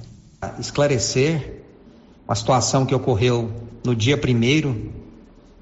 [0.57, 1.63] Esclarecer
[2.25, 4.91] uma situação que ocorreu no dia primeiro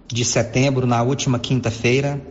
[0.08, 2.22] de setembro, na última quinta-feira,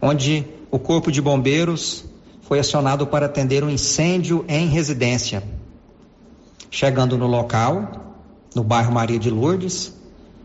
[0.00, 2.04] onde o Corpo de Bombeiros
[2.42, 5.42] foi acionado para atender um incêndio em residência.
[6.70, 8.14] Chegando no local,
[8.54, 9.92] no bairro Maria de Lourdes,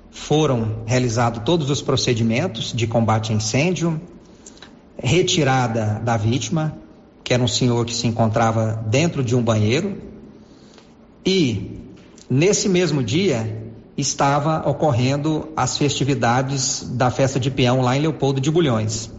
[0.09, 3.99] foram realizados todos os procedimentos de combate a incêndio,
[4.97, 6.77] retirada da vítima,
[7.23, 9.97] que era um senhor que se encontrava dentro de um banheiro,
[11.25, 11.79] e
[12.29, 13.60] nesse mesmo dia
[14.01, 19.09] estava ocorrendo as festividades da festa de peão lá em Leopoldo de Bulhões.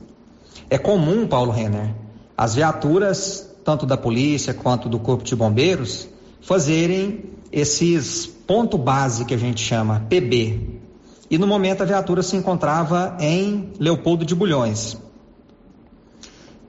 [0.69, 1.95] É comum, Paulo Renner,
[2.37, 6.09] as viaturas, tanto da polícia quanto do Corpo de Bombeiros,
[6.41, 10.81] fazerem esses ponto base que a gente chama PB.
[11.31, 14.99] E no momento a viatura se encontrava em Leopoldo de Bulhões.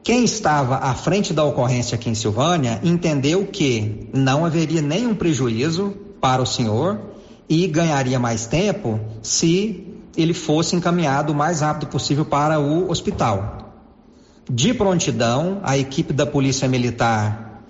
[0.04, 5.94] Quem estava à frente da ocorrência aqui em Silvânia entendeu que não haveria nenhum prejuízo
[6.20, 7.13] para o senhor
[7.48, 13.74] e ganharia mais tempo se ele fosse encaminhado o mais rápido possível para o hospital.
[14.50, 17.64] De prontidão, a equipe da Polícia Militar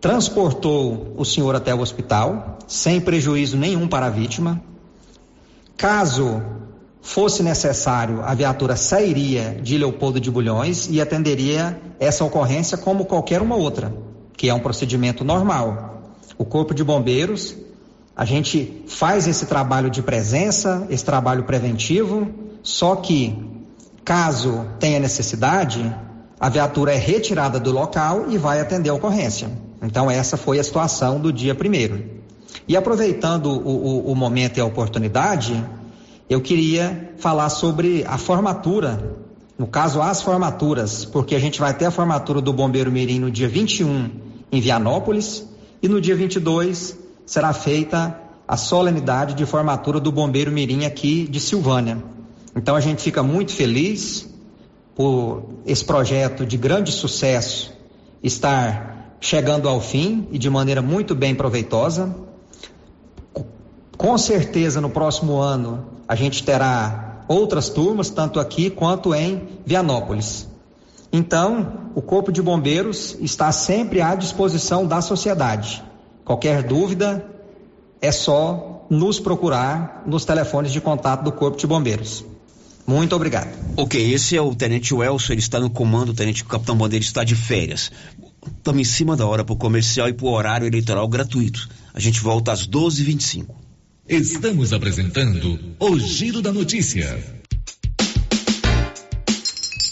[0.00, 4.62] transportou o senhor até o hospital, sem prejuízo nenhum para a vítima.
[5.76, 6.42] Caso
[7.00, 13.40] fosse necessário, a viatura sairia de Leopoldo de Bulhões e atenderia essa ocorrência como qualquer
[13.40, 13.92] uma outra.
[14.36, 16.12] que é um procedimento normal.
[16.36, 17.56] O Corpo de Bombeiros,
[18.16, 22.26] a gente faz esse trabalho de presença, esse trabalho preventivo,
[22.62, 23.36] só que
[24.02, 25.94] caso tenha necessidade,
[26.40, 29.50] a viatura é retirada do local e vai atender a ocorrência.
[29.82, 32.02] Então, essa foi a situação do dia primeiro.
[32.66, 35.62] E aproveitando o, o, o momento e a oportunidade,
[36.28, 39.18] eu queria falar sobre a formatura,
[39.58, 43.30] no caso, as formaturas, porque a gente vai ter a formatura do Bombeiro Mirim no
[43.30, 44.10] dia 21
[44.50, 45.46] em Vianópolis
[45.82, 51.40] e no dia 22 será feita a solenidade de formatura do Bombeiro Mirim aqui de
[51.40, 51.98] Silvânia.
[52.54, 54.28] Então a gente fica muito feliz
[54.94, 57.74] por esse projeto de grande sucesso
[58.22, 62.14] estar chegando ao fim e de maneira muito bem proveitosa.
[63.98, 70.48] Com certeza no próximo ano a gente terá outras turmas, tanto aqui quanto em Vianópolis.
[71.12, 75.82] Então, o Corpo de Bombeiros está sempre à disposição da sociedade.
[76.26, 77.24] Qualquer dúvida
[78.02, 82.24] é só nos procurar nos telefones de contato do Corpo de Bombeiros.
[82.84, 83.48] Muito obrigado.
[83.76, 87.22] Ok, esse é o Tenente Welson, ele está no comando, o Tenente Capitão Bandeira está
[87.22, 87.92] de férias.
[88.44, 91.68] Estamos em cima da hora para o comercial e para o horário eleitoral gratuito.
[91.94, 93.46] A gente volta às 12h25.
[94.08, 97.22] Estamos apresentando o Giro da Notícia.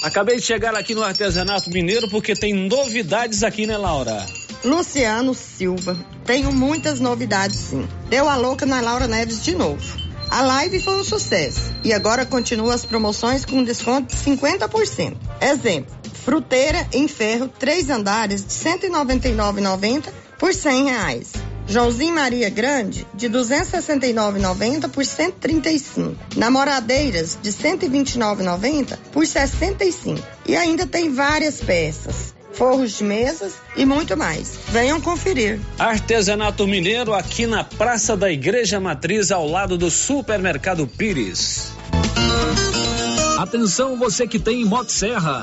[0.03, 4.44] Acabei de chegar aqui no Artesanato Mineiro porque tem novidades aqui, né, Laura?
[4.65, 5.95] Luciano Silva.
[6.25, 7.87] Tenho muitas novidades, sim.
[8.09, 9.85] Deu a louca na Laura Neves de novo.
[10.31, 15.17] A live foi um sucesso e agora continua as promoções com desconto de 50%.
[15.41, 15.95] Exemplo:
[16.25, 20.05] fruteira em ferro, três andares de R$ 199,90
[20.39, 21.33] por 100 reais.
[21.67, 26.17] Joãozinho Maria Grande, de 269,90 por 135.
[26.37, 30.23] Namoradeiras, de 129,90 por 65.
[30.47, 34.59] E ainda tem várias peças forros de mesas e muito mais.
[34.69, 35.61] Venham conferir.
[35.79, 41.73] Artesanato Mineiro aqui na Praça da Igreja Matriz, ao lado do Supermercado Pires.
[43.39, 45.43] Atenção você que tem Motosserra.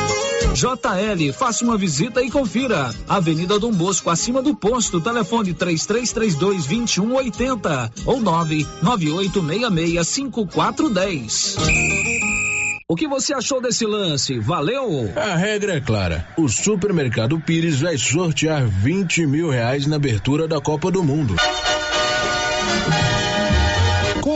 [0.53, 2.93] JL, faça uma visita e confira.
[3.07, 11.55] Avenida Dom Bosco, acima do posto, telefone 3332 2180 ou 99866 5410.
[12.87, 14.37] O que você achou desse lance?
[14.39, 15.09] Valeu?
[15.15, 16.27] A regra é clara.
[16.37, 21.33] O supermercado Pires vai sortear 20 mil reais na abertura da Copa do Mundo.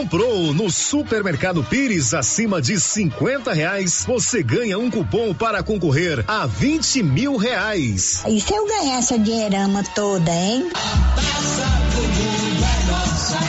[0.06, 6.46] Comprou no Supermercado Pires acima de 50 reais, você ganha um cupom para concorrer a
[6.46, 8.22] 20 mil reais.
[8.28, 10.70] E se eu ganhar essa dinheirama toda, hein?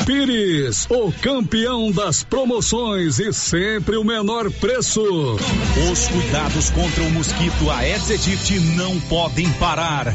[0.06, 5.02] Pires, o campeão das promoções e sempre o menor preço.
[5.92, 10.14] Os cuidados contra o mosquito Aedes aegypti não podem parar.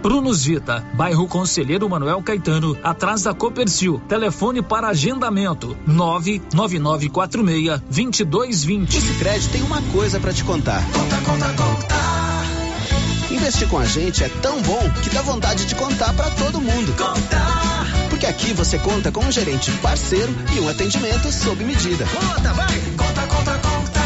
[0.01, 4.01] Prunus Vita, bairro Conselheiro Manuel Caetano, atrás da Copercil.
[4.07, 8.97] Telefone para agendamento: 99946 2220.
[8.97, 10.83] O Sicredi tem uma coisa para te contar.
[10.91, 12.11] Conta, conta, conta.
[13.31, 16.93] Investir com a gente é tão bom que dá vontade de contar para todo mundo.
[16.97, 17.85] Contar.
[18.09, 22.05] Porque aqui você conta com um gerente parceiro e um atendimento sob medida.
[22.05, 22.79] Conta, vai!
[22.97, 24.00] Conta, conta, conta.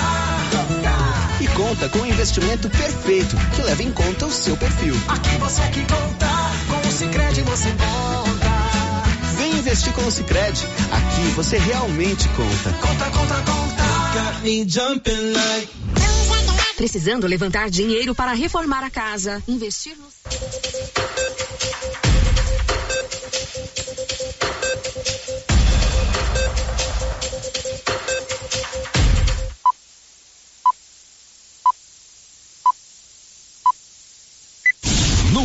[1.75, 4.95] Conta com um investimento perfeito que leva em conta o seu perfil.
[5.09, 6.27] Aqui você é que conta,
[6.69, 9.35] com o Sicredi você conta.
[9.35, 10.65] Vem investir com o Sicredi.
[10.89, 12.71] Aqui você realmente conta.
[12.79, 13.83] Conta, conta, conta.
[14.13, 15.67] Got me jumping like
[16.77, 21.34] Precisando levantar dinheiro para reformar a casa, investir no.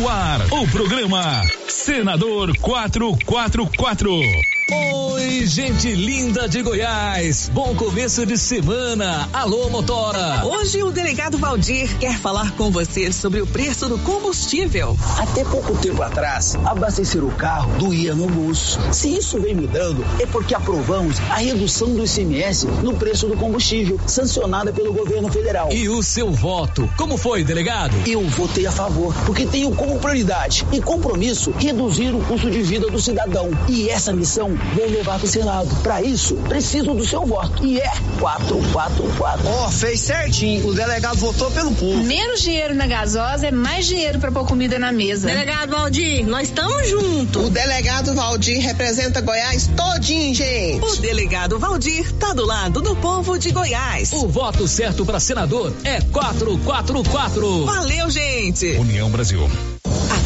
[0.07, 4.60] Ar, o programa Senador 444.
[4.73, 7.51] Oi, gente linda de Goiás.
[7.53, 9.27] Bom começo de semana.
[9.33, 10.45] Alô, motora.
[10.45, 14.95] Hoje o delegado Valdir quer falar com você sobre o preço do combustível.
[15.17, 18.79] Até pouco tempo atrás, abastecer o carro doía no bolso.
[18.93, 23.99] Se isso vem mudando, é porque aprovamos a redução do ICMS no preço do combustível,
[24.07, 25.69] sancionada pelo governo federal.
[25.73, 26.89] E o seu voto?
[26.95, 27.93] Como foi, delegado?
[28.07, 32.89] Eu votei a favor, porque tenho como prioridade e compromisso reduzir o custo de vida
[32.89, 33.49] do cidadão.
[33.67, 35.75] E essa missão vou levar para o Senado.
[35.83, 37.65] Para isso, preciso do seu voto.
[37.65, 39.47] E é 444.
[39.47, 40.67] Ó, oh, fez certinho.
[40.67, 42.03] O delegado votou pelo povo.
[42.03, 45.27] Menos dinheiro na gasosa é mais dinheiro para pôr comida na mesa.
[45.27, 47.45] Delegado Valdir, nós estamos juntos.
[47.45, 50.83] O delegado Valdir representa Goiás todinho, gente.
[50.83, 54.13] O delegado Valdir tá do lado do povo de Goiás.
[54.13, 57.65] O voto certo para senador é 444.
[57.65, 58.67] Valeu, gente.
[58.77, 59.49] União Brasil.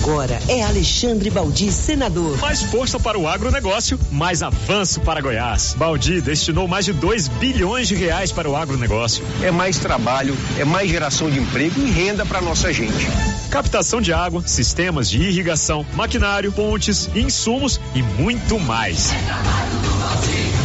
[0.06, 2.38] Agora é Alexandre Baldi, senador.
[2.38, 5.74] Mais força para o agronegócio, mais avanço para Goiás.
[5.76, 9.26] Baldi destinou mais de 2 bilhões de reais para o agronegócio.
[9.42, 13.08] É mais trabalho, é mais geração de emprego e renda para nossa gente.
[13.50, 19.10] Captação de água, sistemas de irrigação, maquinário, pontes, insumos e muito mais.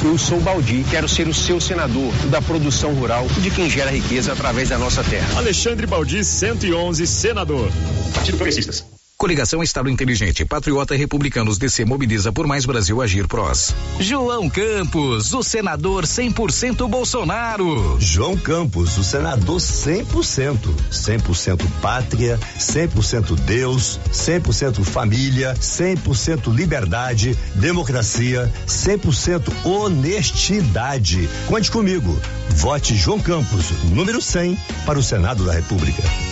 [0.05, 3.91] Eu sou Baldi, quero ser o seu senador da produção rural e de quem gera
[3.91, 5.38] riqueza através da nossa terra.
[5.38, 7.72] Alexandre Baldi, 111, senador.
[8.12, 8.89] Partido Progressistas.
[9.20, 13.74] Coligação Estado Inteligente, Patriota e Republicanos DC mobiliza por mais Brasil Agir Prós.
[14.00, 17.98] João Campos, o senador 100% Bolsonaro.
[18.00, 20.74] João Campos, o senador 100%.
[20.90, 31.28] 100% pátria, 100% Deus, 100% família, 100% liberdade, democracia, 100% honestidade.
[31.46, 32.18] Conte comigo.
[32.52, 34.56] Vote João Campos, número 100,
[34.86, 36.29] para o Senado da República.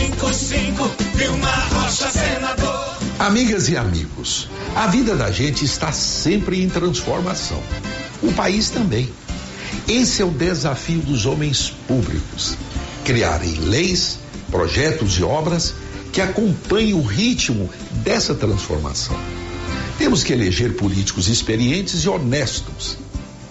[0.00, 2.98] 555, Vilmar Rocha, senador.
[3.18, 7.62] Amigas e amigos, a vida da gente está sempre em transformação.
[8.22, 9.12] O país também.
[9.86, 12.56] Esse é o desafio dos homens públicos:
[13.04, 14.18] criarem leis,
[14.50, 15.74] projetos e obras
[16.12, 17.68] que acompanhem o ritmo
[18.02, 19.18] dessa transformação.
[19.98, 22.96] Temos que eleger políticos experientes e honestos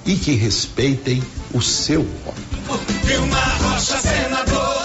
[0.04, 1.22] e que respeitem
[1.54, 2.82] o seu voto.
[3.06, 4.79] Vilmar Rocha, senador.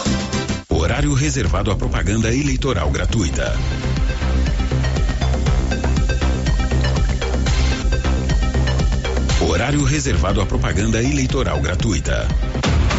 [0.84, 3.54] Horário reservado à propaganda eleitoral gratuita.
[9.40, 12.28] Horário reservado à propaganda eleitoral gratuita.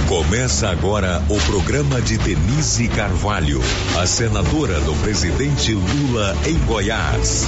[0.08, 3.60] Começa agora o programa de Denise Carvalho,
[3.98, 7.48] a senadora do presidente Lula em Goiás.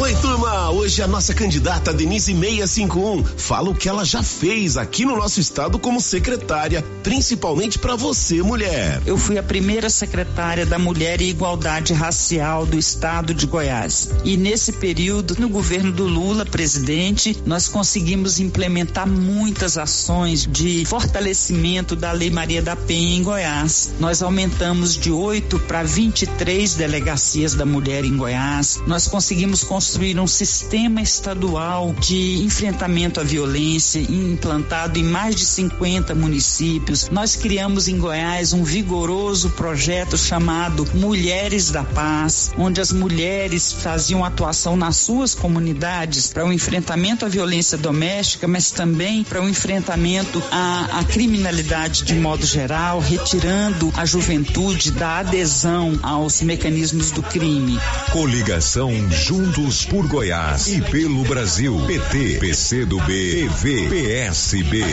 [0.00, 0.70] Oi, turma.
[0.70, 5.38] Hoje a nossa candidata Denise 651 fala o que ela já fez aqui no nosso
[5.38, 9.02] estado como secretária, principalmente para você, mulher.
[9.04, 14.10] Eu fui a primeira secretária da Mulher e Igualdade Racial do estado de Goiás.
[14.24, 21.97] E nesse período, no governo do Lula, presidente, nós conseguimos implementar muitas ações de fortalecimento
[21.98, 23.92] da Lei Maria da Penha em Goiás.
[23.98, 28.80] Nós aumentamos de 8 para 23 delegacias da mulher em Goiás.
[28.86, 36.14] Nós conseguimos construir um sistema estadual de enfrentamento à violência implantado em mais de 50
[36.14, 37.08] municípios.
[37.10, 44.24] Nós criamos em Goiás um vigoroso projeto chamado Mulheres da Paz, onde as mulheres faziam
[44.24, 50.42] atuação nas suas comunidades para o enfrentamento à violência doméstica, mas também para o enfrentamento
[50.50, 57.78] à, à criminalidade de modo geral, retirando a juventude da adesão aos mecanismos do crime.
[58.12, 61.80] Coligação Juntos por Goiás e pelo Brasil.
[61.86, 64.84] PT, PCdoB, PV, PSB.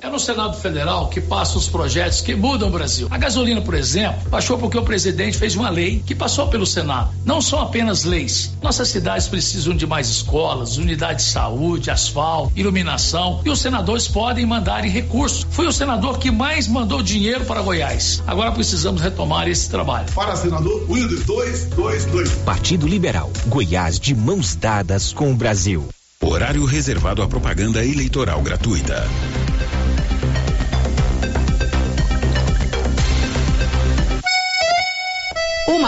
[0.00, 3.08] É no Senado Federal que passam os projetos que mudam o Brasil.
[3.10, 7.10] A gasolina, por exemplo, baixou porque o presidente fez uma lei que passou pelo Senado.
[7.24, 8.56] Não são apenas leis.
[8.62, 14.46] Nossas cidades precisam de mais escolas, unidades de saúde, asfalto, iluminação e os senadores podem
[14.46, 15.44] mandar em recursos.
[15.50, 18.22] Fui o senador que mais mandou dinheiro para Goiás.
[18.24, 20.06] Agora precisamos retomar esse trabalho.
[20.14, 22.30] Para senador Wilder 222.
[22.44, 23.32] Partido Liberal.
[23.48, 25.88] Goiás de mãos dadas com o Brasil.
[26.22, 29.04] Horário reservado à propaganda eleitoral gratuita.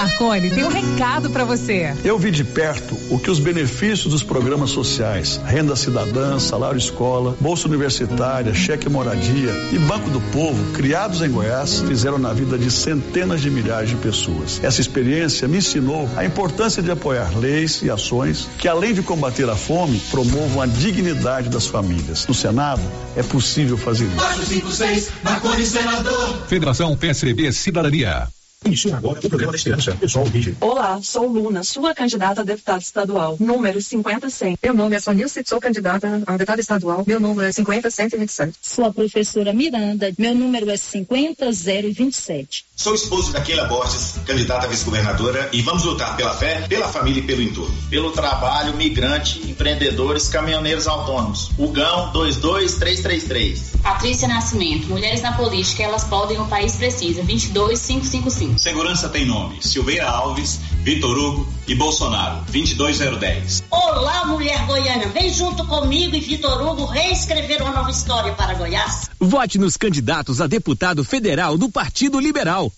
[0.01, 1.95] Marconi tem um recado para você.
[2.03, 7.37] Eu vi de perto o que os benefícios dos programas sociais, renda cidadã, salário escola,
[7.39, 12.71] bolsa universitária, cheque moradia e Banco do Povo, criados em Goiás, fizeram na vida de
[12.71, 14.59] centenas de milhares de pessoas.
[14.65, 19.51] Essa experiência me ensinou a importância de apoiar leis e ações que, além de combater
[19.51, 22.27] a fome, promovam a dignidade das famílias.
[22.27, 22.81] No Senado,
[23.15, 24.17] é possível fazer isso.
[24.17, 26.47] 456, Marconi Senador.
[26.49, 28.27] Federação PSDB Cidadania.
[28.63, 29.97] Inicia agora o programa da esperança.
[29.97, 30.55] Pessoal Virgem.
[30.61, 34.59] Olá, sou Luna, sua candidata a deputada estadual, número 50100.
[34.63, 38.59] Meu nome é Sonilce, sou candidata a deputada estadual, meu número é 50127.
[38.61, 42.67] Sou a professora Miranda, meu número é 50027.
[42.77, 47.21] Sou esposo da Keila Borges, candidata a vice-governadora, e vamos lutar pela fé, pela família
[47.21, 47.75] e pelo entorno.
[47.89, 51.51] Pelo trabalho, migrante, empreendedores, caminhoneiros autônomos.
[51.59, 53.81] Ugão 22333.
[53.83, 57.23] Patrícia Nascimento, Mulheres na Política, elas podem, o país precisa.
[57.23, 58.50] 22555.
[58.59, 62.45] Segurança tem nome: Silveira Alves, Vitor Hugo e Bolsonaro.
[62.51, 63.65] 22010.
[63.71, 69.11] Olá, mulher goiana, vem junto comigo e Vitor Hugo reescrever uma nova história para Goiás.
[69.19, 72.73] Vote nos candidatos a deputado federal do Partido Liberal.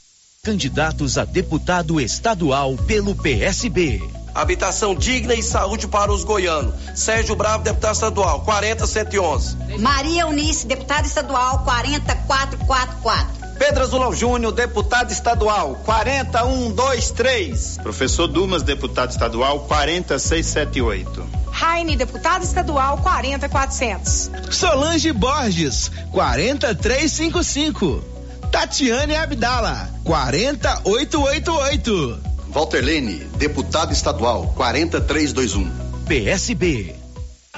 [0.45, 4.22] Candidatos a deputado estadual pelo PSB.
[4.35, 6.75] Habitação digna e saúde para os goianos.
[6.95, 9.57] Sérgio Bravo, deputado estadual, 40111.
[9.79, 13.43] Maria Eunice, deputada estadual, 40444.
[13.59, 17.79] Pedro Azulão Júnior, deputado estadual, 40123.
[17.83, 21.27] Professor Dumas, deputado estadual, 40678.
[21.51, 24.31] Raine, deputado estadual, 40400.
[24.51, 28.03] Solange Borges, 40355.
[28.51, 32.32] Tatiane Abdala, 40888.
[32.55, 35.71] Walter Lene, deputado estadual, 40321.
[36.07, 36.95] PSB.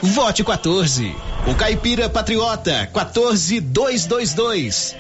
[0.03, 1.13] Vote 14.
[1.51, 4.95] O Caipira Patriota, 14222.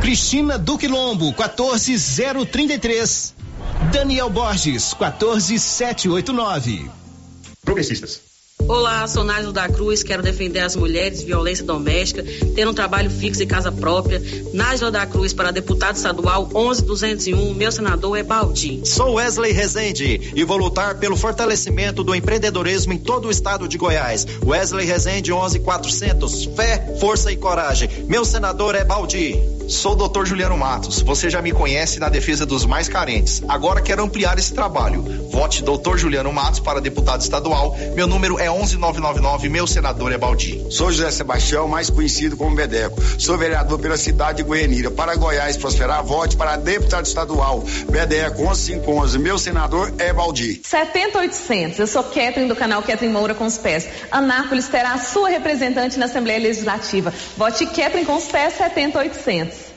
[0.00, 3.34] Cristina Duque Lombo, 14033.
[3.92, 6.88] Daniel Borges, 14789.
[7.64, 8.29] Progressistas.
[8.68, 13.42] Olá, sou Nájio da Cruz, quero defender as mulheres, violência doméstica, ter um trabalho fixo
[13.42, 14.22] e casa própria.
[14.52, 18.80] Nájio da Cruz para deputado estadual 11201, meu senador é Baldi.
[18.84, 23.76] Sou Wesley Rezende e vou lutar pelo fortalecimento do empreendedorismo em todo o estado de
[23.76, 24.26] Goiás.
[24.44, 27.88] Wesley Rezende 11400, fé, força e coragem.
[28.06, 29.60] Meu senador é Baldi.
[29.70, 31.00] Sou o doutor Juliano Matos.
[31.02, 33.40] Você já me conhece na defesa dos mais carentes.
[33.48, 35.04] Agora quero ampliar esse trabalho.
[35.30, 37.76] Vote doutor Juliano Matos para deputado estadual.
[37.94, 39.48] Meu número é 11999.
[39.48, 40.66] Meu senador é Baldi.
[40.70, 43.00] Sou José Sebastião, mais conhecido como Bedeco.
[43.18, 44.90] Sou vereador pela cidade de Goianira.
[44.90, 47.64] Para Goiás prosperar, vote para deputado estadual.
[47.90, 49.18] Bedeco 11511.
[49.18, 50.60] Meu senador é Baldi.
[50.64, 51.78] 70800.
[51.78, 53.88] Eu sou Ketrin do canal Ketrin Moura com os pés.
[54.10, 57.12] Anápolis terá a sua representante na Assembleia Legislativa.
[57.36, 59.69] Vote Ketrin com os pés 70800.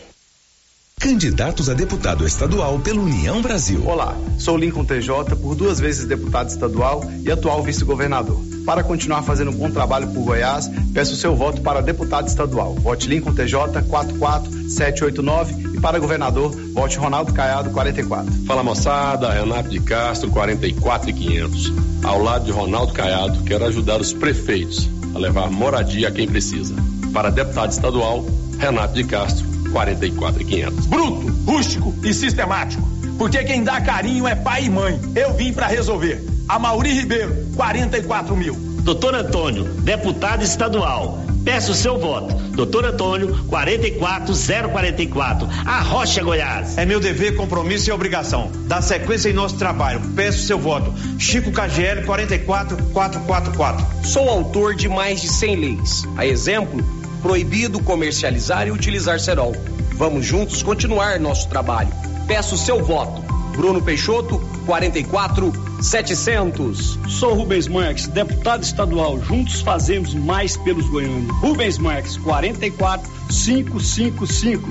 [1.04, 3.86] Candidatos a deputado estadual pela União Brasil.
[3.86, 8.42] Olá, sou Lincoln TJ, por duas vezes deputado estadual e atual vice-governador.
[8.66, 12.76] Para continuar fazendo um bom trabalho por Goiás, peço seu voto para deputado estadual.
[12.76, 18.32] Vote Lincoln TJ 44789 e para governador, vote Ronaldo Caiado 44.
[18.48, 21.74] Fala moçada, Renato de Castro 44500.
[22.02, 26.74] Ao lado de Ronaldo Caiado, quero ajudar os prefeitos a levar moradia a quem precisa.
[27.12, 28.26] Para deputado estadual,
[28.58, 30.86] Renato de Castro 44 e 500.
[30.86, 32.88] Bruto, rústico e sistemático.
[33.18, 35.00] Porque quem dá carinho é pai e mãe.
[35.16, 36.24] Eu vim para resolver.
[36.48, 38.56] A Mauri Ribeiro, 44 mil.
[38.84, 42.34] Doutor Antônio, deputado estadual, Peço o seu voto.
[42.56, 46.78] Doutor Antônio, 44044, a Rocha Goiás.
[46.78, 48.50] É meu dever, compromisso e obrigação.
[48.66, 50.00] Dar sequência em nosso trabalho.
[50.16, 50.94] Peço o seu voto.
[51.20, 54.08] Chico KGL 44444.
[54.08, 56.04] Sou autor de mais de 100 leis.
[56.16, 56.82] A exemplo,
[57.24, 59.56] proibido comercializar e utilizar cerol.
[59.96, 61.90] Vamos juntos continuar nosso trabalho.
[62.28, 63.24] Peço seu voto.
[63.56, 67.00] Bruno Peixoto, 44700.
[67.08, 69.22] Sou Rubens Marques, deputado estadual.
[69.22, 71.34] Juntos fazemos mais pelos goianos.
[71.38, 74.68] Rubens Marques, 44555.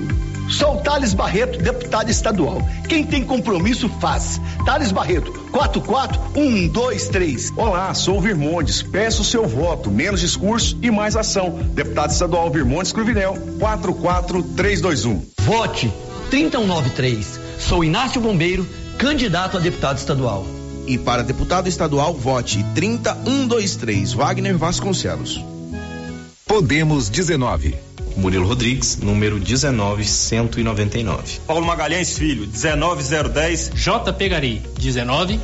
[0.49, 2.61] Sou Thales Barreto, deputado estadual.
[2.87, 4.41] Quem tem compromisso faz.
[4.65, 7.53] Thales Barreto, 44123.
[7.55, 8.81] Olá, sou Virmondes.
[8.81, 11.59] Peço o seu voto, menos discurso e mais ação.
[11.73, 15.23] Deputado estadual Virmondes Cruvinel, 44321.
[15.41, 15.93] Vote
[16.31, 17.39] 3193.
[17.59, 18.67] Sou Inácio Bombeiro,
[18.97, 20.43] candidato a deputado estadual.
[20.87, 25.39] E para deputado estadual, vote 30123 Wagner Vasconcelos.
[26.47, 27.92] Podemos 19.
[28.15, 31.41] Murilo Rodrigues, número 19199.
[31.47, 33.71] Paulo Magalhães Filho, 19010.
[33.75, 34.13] J.
[34.13, 35.39] Pegari, 19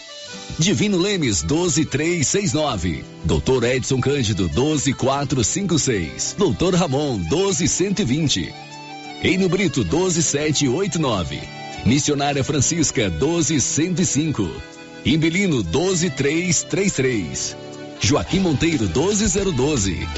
[0.58, 3.04] Divino Lemes 12369.
[3.24, 6.34] Doutor Edson Cândido 12456.
[6.38, 8.54] Doutor Ramon 12120.
[9.22, 11.40] Enio Brito 12789.
[11.84, 14.50] Missionária Francisca 12105.
[15.04, 17.54] Imbelino 12333.
[18.00, 20.08] Joaquim Monteiro 12012.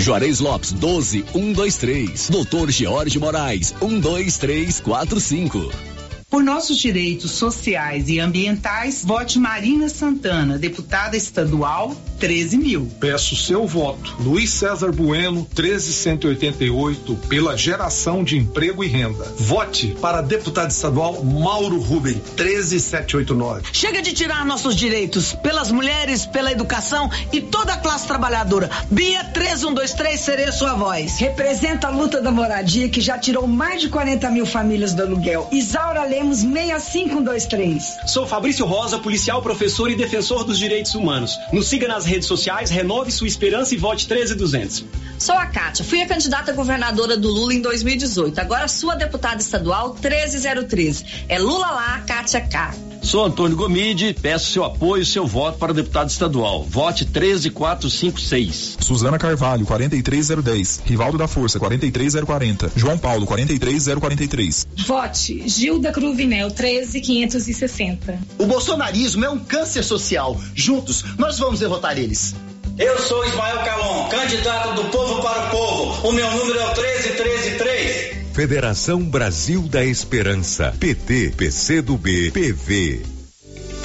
[0.00, 2.30] Juarez Lopes 12123.
[2.30, 5.99] Doutor George Moraes 12345.
[6.30, 12.86] Por nossos direitos sociais e ambientais, vote Marina Santana, deputada estadual, 13 mil.
[13.00, 14.14] Peço seu voto.
[14.20, 19.24] Luiz César Bueno, 13188, pela geração de emprego e renda.
[19.38, 23.68] Vote para deputado estadual Mauro Ruben, 13789.
[23.72, 28.70] Chega de tirar nossos direitos pelas mulheres, pela educação e toda a classe trabalhadora.
[28.90, 31.18] Bia 3123, serei sua voz.
[31.18, 35.48] Representa a luta da moradia que já tirou mais de 40 mil famílias do aluguel.
[35.50, 37.98] Isaura Lemos 65123.
[38.06, 41.38] Sou Fabrício Rosa, policial, professor e defensor dos direitos humanos.
[41.52, 44.84] Nos siga nas redes sociais, renove sua esperança e vote 13200.
[45.18, 48.38] Sou a Kátia, fui a candidata governadora do Lula em 2018.
[48.38, 51.04] Agora sua deputada estadual 13013.
[51.28, 52.90] É Lula lá, Kátia K.
[53.02, 56.62] Sou Antônio Gomide, peço seu apoio e seu voto para deputado estadual.
[56.64, 58.76] Vote 13456.
[58.80, 60.82] Suzana Carvalho, 43010.
[60.84, 62.72] Rivaldo da Força, 43040.
[62.76, 64.68] João Paulo, 43043.
[64.86, 68.18] Vote Gilda Cruvinel, 13560.
[68.38, 70.38] O bolsonarismo é um câncer social.
[70.54, 72.34] Juntos, nós vamos derrotar eles.
[72.78, 76.08] Eu sou Ismael Calon, candidato do povo para o povo.
[76.08, 78.16] O meu número é o 13133.
[78.32, 80.74] Federação Brasil da Esperança.
[80.80, 83.02] PT, PCdoB, PV.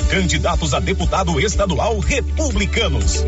[0.10, 3.26] Candidatos a deputado estadual republicanos.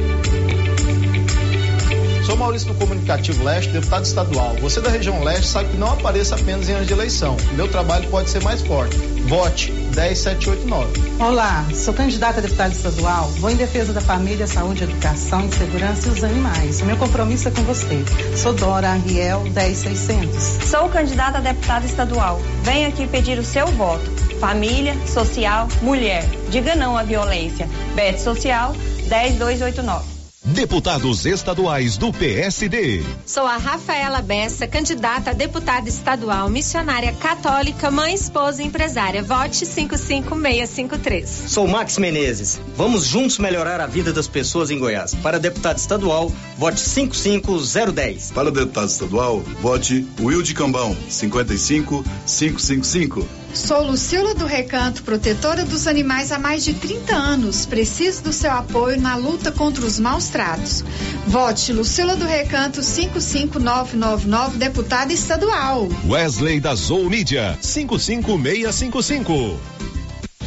[2.28, 4.54] Sou Maurício do Comunicativo Leste, deputado estadual.
[4.60, 7.38] Você da região leste sabe que não apareça apenas em anos de eleição.
[7.54, 8.98] Meu trabalho pode ser mais forte.
[9.30, 11.24] Vote 10789.
[11.24, 13.30] Olá, sou candidata a deputada estadual.
[13.40, 16.82] Vou em defesa da família, saúde, educação, segurança e os animais.
[16.82, 18.04] O meu compromisso é com você.
[18.36, 20.68] Sou Dora Ariel 10600.
[20.70, 22.42] Sou candidata a deputada estadual.
[22.62, 24.04] Venho aqui pedir o seu voto.
[24.42, 26.26] Família, social, mulher.
[26.50, 27.70] Diga não à violência.
[27.96, 28.74] Bet Social
[29.08, 30.17] 10289.
[30.54, 33.04] Deputados estaduais do PSD.
[33.26, 39.22] Sou a Rafaela Bessa, candidata a deputada estadual, missionária católica, mãe, esposa e empresária.
[39.22, 41.44] Vote 55653.
[41.48, 42.62] Sou Max Menezes.
[42.78, 45.14] Vamos juntos melhorar a vida das pessoas em Goiás.
[45.16, 48.32] Para deputado estadual, vote 55010.
[48.32, 53.28] Para deputado estadual, vote Wilde Cambão, 55555.
[53.54, 57.66] Sou Lucila do Recanto, protetora dos animais há mais de 30 anos.
[57.66, 60.84] Preciso do seu apoio na luta contra os maus tratos.
[61.26, 65.88] Vote Lucila do Recanto 55999, deputada estadual.
[66.08, 69.60] Wesley da Zou Mídia 55655.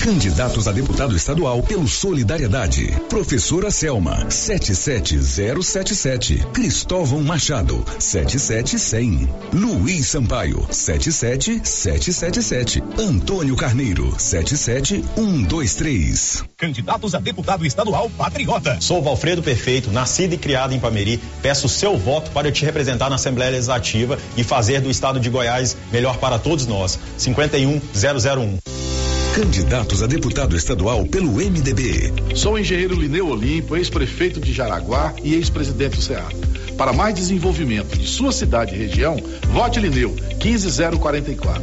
[0.00, 2.90] Candidatos a deputado estadual pelo Solidariedade.
[3.10, 6.46] Professora Selma, 77077.
[6.54, 9.28] Cristóvão Machado, 77100.
[9.52, 12.82] Luiz Sampaio, 77777.
[12.98, 16.44] Antônio Carneiro, 77123.
[16.56, 18.80] Candidatos a deputado estadual patriota.
[18.80, 21.20] Sou Valfredo Perfeito, nascido e criado em Pameri.
[21.42, 25.76] Peço seu voto para te representar na Assembleia Legislativa e fazer do estado de Goiás
[25.92, 26.98] melhor para todos nós.
[27.18, 28.69] 51001.
[29.40, 32.12] Candidatos a deputado estadual pelo MDB.
[32.36, 36.36] Sou engenheiro Lineu Olimpo, ex-prefeito de Jaraguá e ex-presidente do SEAD.
[36.76, 39.16] Para mais desenvolvimento de sua cidade e região,
[39.50, 41.62] vote Lineu 15044.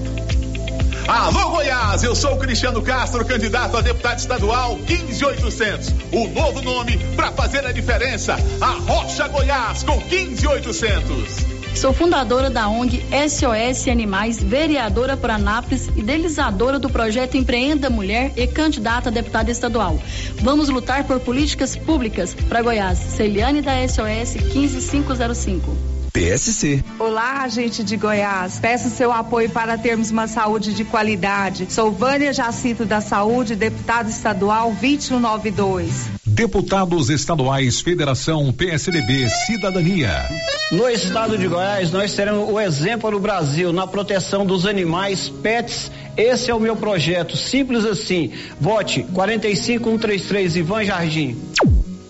[1.07, 5.93] Alô Goiás, eu sou o Cristiano Castro, candidato a deputado estadual 15800.
[6.11, 8.37] O novo nome para fazer a diferença.
[8.59, 11.56] A Rocha Goiás com 15800.
[11.77, 18.47] Sou fundadora da ONG SOS Animais, vereadora por Anápolis, idealizadora do projeto Empreenda Mulher e
[18.47, 19.99] candidata a deputada estadual.
[20.41, 22.97] Vamos lutar por políticas públicas para Goiás.
[22.97, 25.77] Celiane da SOS 15505.
[26.11, 26.83] PSC.
[26.97, 28.57] Olá, gente de Goiás.
[28.57, 31.71] Peço seu apoio para termos uma saúde de qualidade.
[31.71, 36.16] Sou Vânia Jacito da Saúde, deputada estadual 2192.
[36.37, 40.23] Deputados Estaduais Federação PSDB Cidadania.
[40.71, 45.91] No estado de Goiás, nós teremos o exemplo no Brasil na proteção dos animais, pets.
[46.15, 48.31] Esse é o meu projeto, simples assim.
[48.61, 51.35] Vote 45133 Ivan Jardim.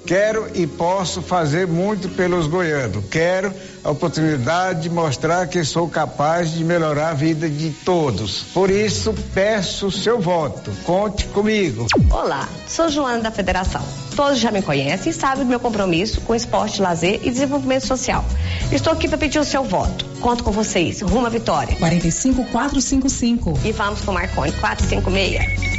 [0.07, 3.03] Quero e posso fazer muito pelos goianos.
[3.11, 3.53] Quero
[3.83, 8.43] a oportunidade de mostrar que sou capaz de melhorar a vida de todos.
[8.53, 10.71] Por isso, peço seu voto.
[10.85, 11.87] Conte comigo.
[12.09, 13.83] Olá, sou Joana da Federação.
[14.15, 18.23] Todos já me conhecem e sabem do meu compromisso com esporte, lazer e desenvolvimento social.
[18.71, 20.05] Estou aqui para pedir o seu voto.
[20.21, 21.01] Conto com vocês.
[21.01, 21.75] Rumo à vitória.
[21.75, 23.59] 45455.
[23.65, 25.77] E vamos com Marconi 456.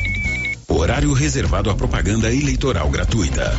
[0.69, 3.57] Horário reservado à propaganda eleitoral gratuita.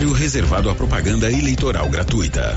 [0.00, 2.56] Horário reservado à propaganda eleitoral gratuita.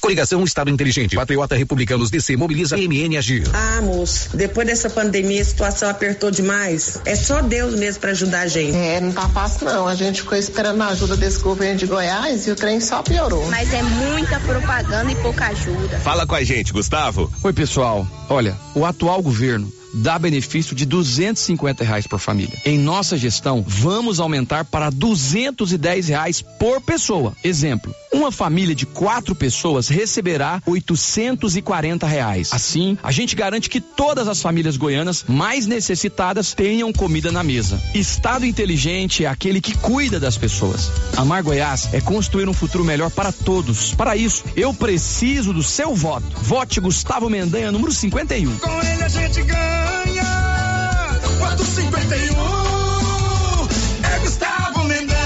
[0.00, 1.14] Coligação Estado Inteligente.
[1.14, 3.44] Patriota Republicanos DC mobiliza MN Agir.
[3.54, 7.00] Ah, moço, depois dessa pandemia a situação apertou demais.
[7.04, 8.76] É só Deus mesmo para ajudar a gente.
[8.76, 9.86] É, não tá fácil não.
[9.86, 13.48] A gente ficou esperando a ajuda desse governo de Goiás e o trem só piorou.
[13.48, 16.00] Mas é muita propaganda e pouca ajuda.
[16.00, 17.32] Fala com a gente, Gustavo.
[17.44, 18.04] Oi, pessoal.
[18.28, 22.58] Olha, o atual governo dá benefício de 250 reais por família.
[22.64, 27.36] Em nossa gestão, vamos aumentar para 210 reais por pessoa.
[27.42, 32.50] Exemplo: uma família de quatro pessoas receberá 840 reais.
[32.52, 37.80] Assim, a gente garante que todas as famílias goianas mais necessitadas tenham comida na mesa.
[37.94, 40.90] Estado inteligente é aquele que cuida das pessoas.
[41.16, 43.94] Amar Goiás é construir um futuro melhor para todos.
[43.94, 46.26] Para isso, eu preciso do seu voto.
[46.42, 48.56] Vote Gustavo Mendanha, número 51.
[48.58, 49.87] Com ele a gente ganha.
[52.08, 53.68] 451
[54.02, 55.18] é Gustavo Mendanha.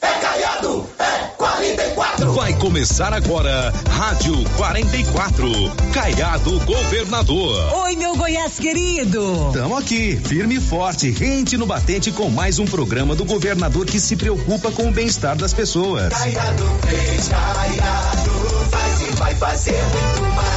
[0.00, 2.32] É Caiado, é 44.
[2.32, 5.46] Vai começar agora, Rádio 44.
[5.92, 7.74] Caiado Governador.
[7.84, 9.50] Oi, meu Goiás querido.
[9.52, 14.00] Tamo aqui, firme e forte, rente no batente com mais um programa do governador que
[14.00, 16.14] se preocupa com o bem-estar das pessoas.
[16.14, 18.30] Caiado fez, Caiado
[18.70, 20.53] faz e vai fazer muito mais.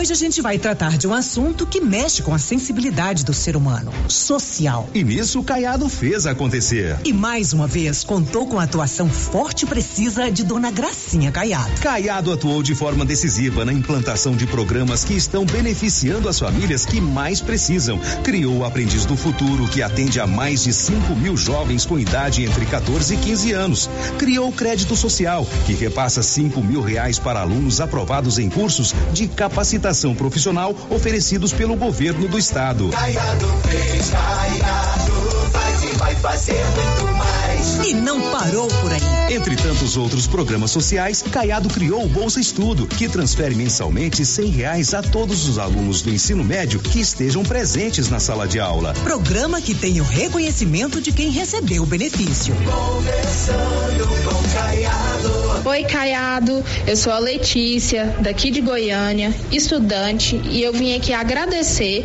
[0.00, 3.54] Hoje a gente vai tratar de um assunto que mexe com a sensibilidade do ser
[3.54, 4.88] humano, social.
[4.94, 6.98] E nisso o Caiado fez acontecer.
[7.04, 11.78] E mais uma vez contou com a atuação forte e precisa de Dona Gracinha Caiado.
[11.82, 16.98] Caiado atuou de forma decisiva na implantação de programas que estão beneficiando as famílias que
[16.98, 18.00] mais precisam.
[18.24, 22.42] Criou o Aprendiz do Futuro, que atende a mais de 5 mil jovens com idade
[22.42, 23.90] entre 14 e 15 anos.
[24.16, 29.28] Criou o Crédito Social, que repassa 5 mil reais para alunos aprovados em cursos de
[29.28, 32.88] capacitação capacitação profissional oferecidos pelo governo do estado.
[32.90, 35.12] Caiado fez, Caiado
[35.50, 37.86] faz e vai fazer muito mais.
[37.86, 39.34] E não parou por aí.
[39.34, 44.94] Entre tantos outros programas sociais, Caiado criou o Bolsa Estudo, que transfere mensalmente cem reais
[44.94, 48.94] a todos os alunos do ensino médio que estejam presentes na sala de aula.
[49.04, 52.54] Programa que tem o reconhecimento de quem recebeu o benefício.
[52.54, 55.39] Conversando com Caiado.
[55.62, 56.64] Oi, Caiado.
[56.86, 62.04] Eu sou a Letícia, daqui de Goiânia, estudante, e eu vim aqui agradecer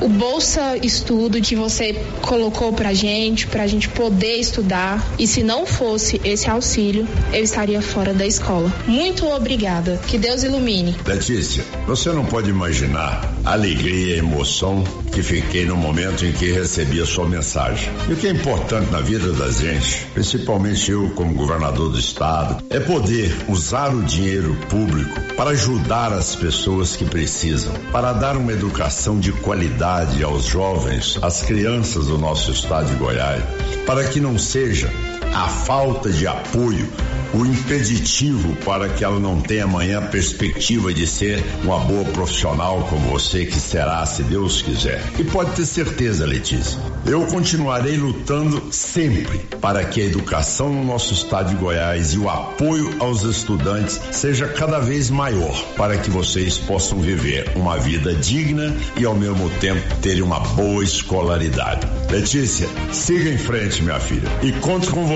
[0.00, 5.06] o Bolsa Estudo que você colocou pra gente, pra gente poder estudar.
[5.18, 8.72] E se não fosse esse auxílio, eu estaria fora da escola.
[8.86, 10.00] Muito obrigada.
[10.08, 10.96] Que Deus ilumine.
[11.06, 16.32] Letícia, você não pode imaginar a alegria e a emoção que fiquei no momento em
[16.32, 17.88] que recebi a sua mensagem.
[18.08, 22.62] E o que é importante na vida da gente, principalmente eu como governador do estado,
[22.68, 28.52] é poder usar o dinheiro público para ajudar as pessoas que precisam, para dar uma
[28.52, 33.44] educação de qualidade aos jovens, às crianças do nosso estado de Goiás,
[33.84, 34.90] para que não seja
[35.34, 36.88] a falta de apoio
[37.34, 42.86] o impeditivo para que ela não tenha amanhã a perspectiva de ser uma boa profissional
[42.88, 45.02] como você que será, se Deus quiser.
[45.18, 51.12] E pode ter certeza, Letícia, eu continuarei lutando sempre para que a educação no nosso
[51.12, 56.58] estado de Goiás e o apoio aos estudantes seja cada vez maior para que vocês
[56.58, 61.86] possam viver uma vida digna e ao mesmo tempo terem uma boa escolaridade.
[62.10, 65.15] Letícia, siga em frente, minha filha, e conto com você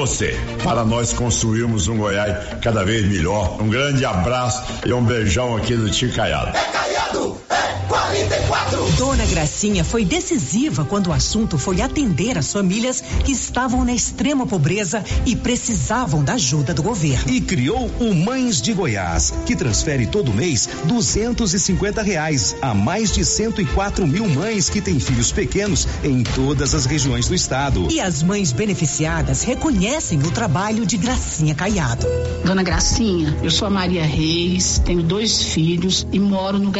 [0.65, 3.61] para nós construirmos um Goiás cada vez melhor.
[3.61, 6.57] Um grande abraço e um beijão aqui do Tio Caiado.
[6.57, 8.93] É Caiado, é 44.
[8.97, 14.47] Dona Gracinha foi decisiva quando o assunto foi atender as famílias que estavam na extrema
[14.47, 17.29] pobreza e precisavam da ajuda do governo.
[17.29, 22.73] E criou o Mães de Goiás, que transfere todo mês duzentos e cinquenta reais a
[22.73, 27.89] mais de 104 mil mães que têm filhos pequenos em todas as regiões do estado.
[27.91, 32.07] E as mães beneficiadas reconhecem o trabalho de Gracinha Caiado.
[32.45, 36.71] Dona Gracinha, eu sou a Maria Reis, tenho dois filhos e moro no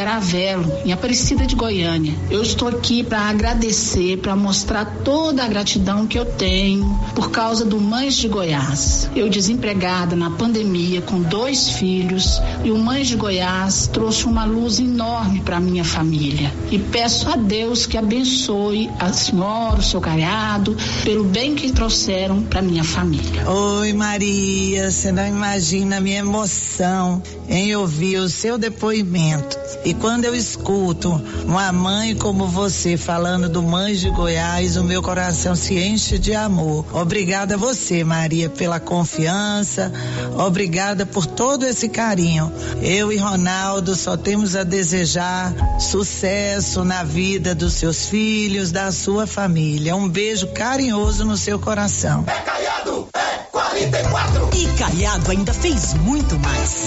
[0.61, 2.15] Garavelo, em Aparecida de Goiânia.
[2.31, 7.65] Eu estou aqui para agradecer, para mostrar toda a gratidão que eu tenho por causa
[7.65, 9.11] do Mães de Goiás.
[9.15, 14.79] Eu desempregada na pandemia com dois filhos e o Mães de Goiás trouxe uma luz
[14.79, 16.53] enorme para minha família.
[16.71, 22.43] E peço a Deus que abençoe a senhora, o seu caiado, pelo bem que trouxeram
[22.43, 23.49] para minha família.
[23.49, 29.59] Oi, Maria, você não imagina a minha emoção em ouvir o seu depoimento.
[29.85, 35.01] E quando eu escuto uma mãe como você falando do Mães de Goiás, o meu
[35.01, 36.85] coração se enche de amor.
[36.93, 39.93] Obrigada a você, Maria, pela confiança.
[40.37, 42.53] Obrigada por todo esse carinho.
[42.83, 49.27] Eu e Ronaldo só temos a desejar sucesso na vida dos seus filhos, da sua
[49.27, 49.95] família.
[49.95, 52.25] Um beijo carinhoso no seu coração.
[52.27, 54.51] É Caiado, é 44.
[54.55, 56.87] E Caiado ainda fez muito mais.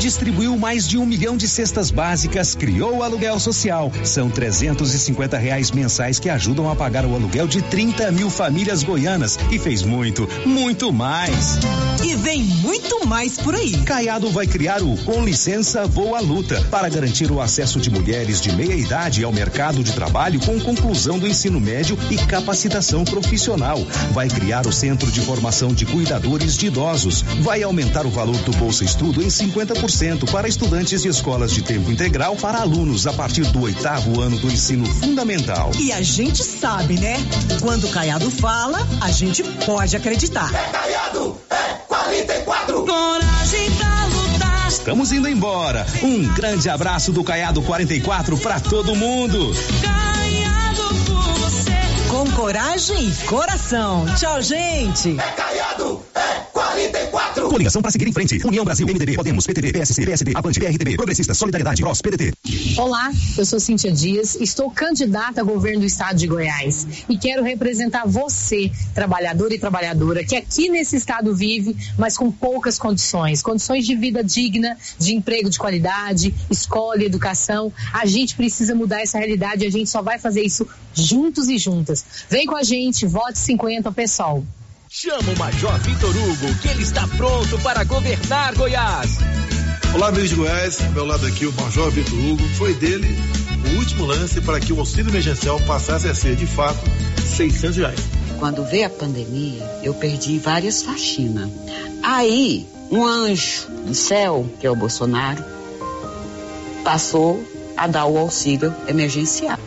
[0.00, 3.92] Distribuiu mais de um milhão de cestas básicas, criou o aluguel social.
[4.04, 9.38] São 350 reais mensais que ajudam a pagar o aluguel de 30 mil famílias goianas
[9.50, 11.58] e fez muito, muito mais.
[12.02, 13.72] E vem muito mais por aí.
[13.84, 18.52] Caiado vai criar o Com Licença Voa Luta para garantir o acesso de mulheres de
[18.52, 23.78] meia idade ao mercado de trabalho com conclusão do ensino médio e capacitação profissional.
[24.12, 27.22] Vai criar o Centro de Formação de Cuidadores de Idosos.
[27.40, 31.90] Vai aumentar o valor do Bolsa Estudo em 50% para estudantes de escolas de tempo
[31.90, 35.72] integral para alunos a partir do oitavo ano do ensino fundamental.
[35.76, 37.16] E a gente sabe, né?
[37.60, 40.54] Quando o Caiado fala, a gente pode acreditar.
[40.54, 42.86] É Caiado, é 44.
[42.86, 44.68] Coragem pra lutar.
[44.68, 45.84] Estamos indo embora.
[46.00, 49.52] Um grande abraço do Caiado 44 para todo mundo.
[49.82, 50.07] Caiado
[52.38, 54.06] coragem e coração.
[54.16, 55.18] Tchau, gente.
[55.18, 56.47] É Caiado, é
[57.38, 57.48] 44.
[57.48, 58.40] Coligação para seguir em frente.
[58.46, 62.32] União Brasil, MDB, Podemos, PTB, PSC, PSD, Avante, PRTB, Progressista, Solidariedade, PROS, PDT.
[62.76, 67.42] Olá, eu sou Cíntia Dias, estou candidata a governo do estado de Goiás e quero
[67.42, 73.86] representar você, trabalhador e trabalhadora, que aqui nesse estado vive, mas com poucas condições, condições
[73.86, 77.72] de vida digna, de emprego de qualidade, escola e educação.
[77.92, 81.58] A gente precisa mudar essa realidade e a gente só vai fazer isso juntos e
[81.58, 82.04] juntas.
[82.28, 84.44] Vem com a gente, vote 50 pessoal.
[84.90, 89.18] Chama o Major Vitor Hugo, que ele está pronto para governar Goiás.
[89.94, 90.80] Olá, amigos de Goiás.
[90.80, 92.42] Ao meu lado aqui, o Major Vitor Hugo.
[92.56, 93.14] Foi dele
[93.70, 96.78] o último lance para que o auxílio emergencial passasse a ser, de fato,
[97.22, 98.00] 600 reais.
[98.38, 101.50] Quando veio a pandemia, eu perdi várias faxinas.
[102.02, 105.44] Aí, um anjo do céu, que é o Bolsonaro,
[106.82, 107.46] passou
[107.76, 109.58] a dar o auxílio emergencial.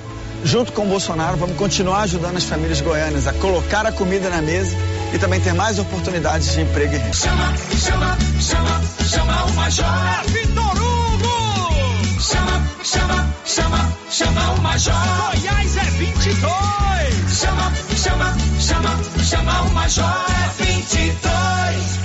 [0.44, 4.42] Junto com o Bolsonaro, vamos continuar ajudando as famílias goianas a colocar a comida na
[4.42, 4.76] mesa
[5.14, 7.14] e também ter mais oportunidades de emprego e renda.
[7.14, 9.86] Chama, chama, chama, chama o Major.
[9.86, 12.20] É Vitor Hugo!
[12.20, 14.94] Chama, chama, chama, chama o Major.
[14.94, 17.40] Goiás é 22!
[17.40, 20.26] Chama, chama, chama, chama o Major.
[20.60, 22.00] É 22!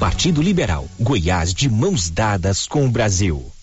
[0.00, 3.57] Partido Liberal, Goiás de mãos dadas com o Brasil.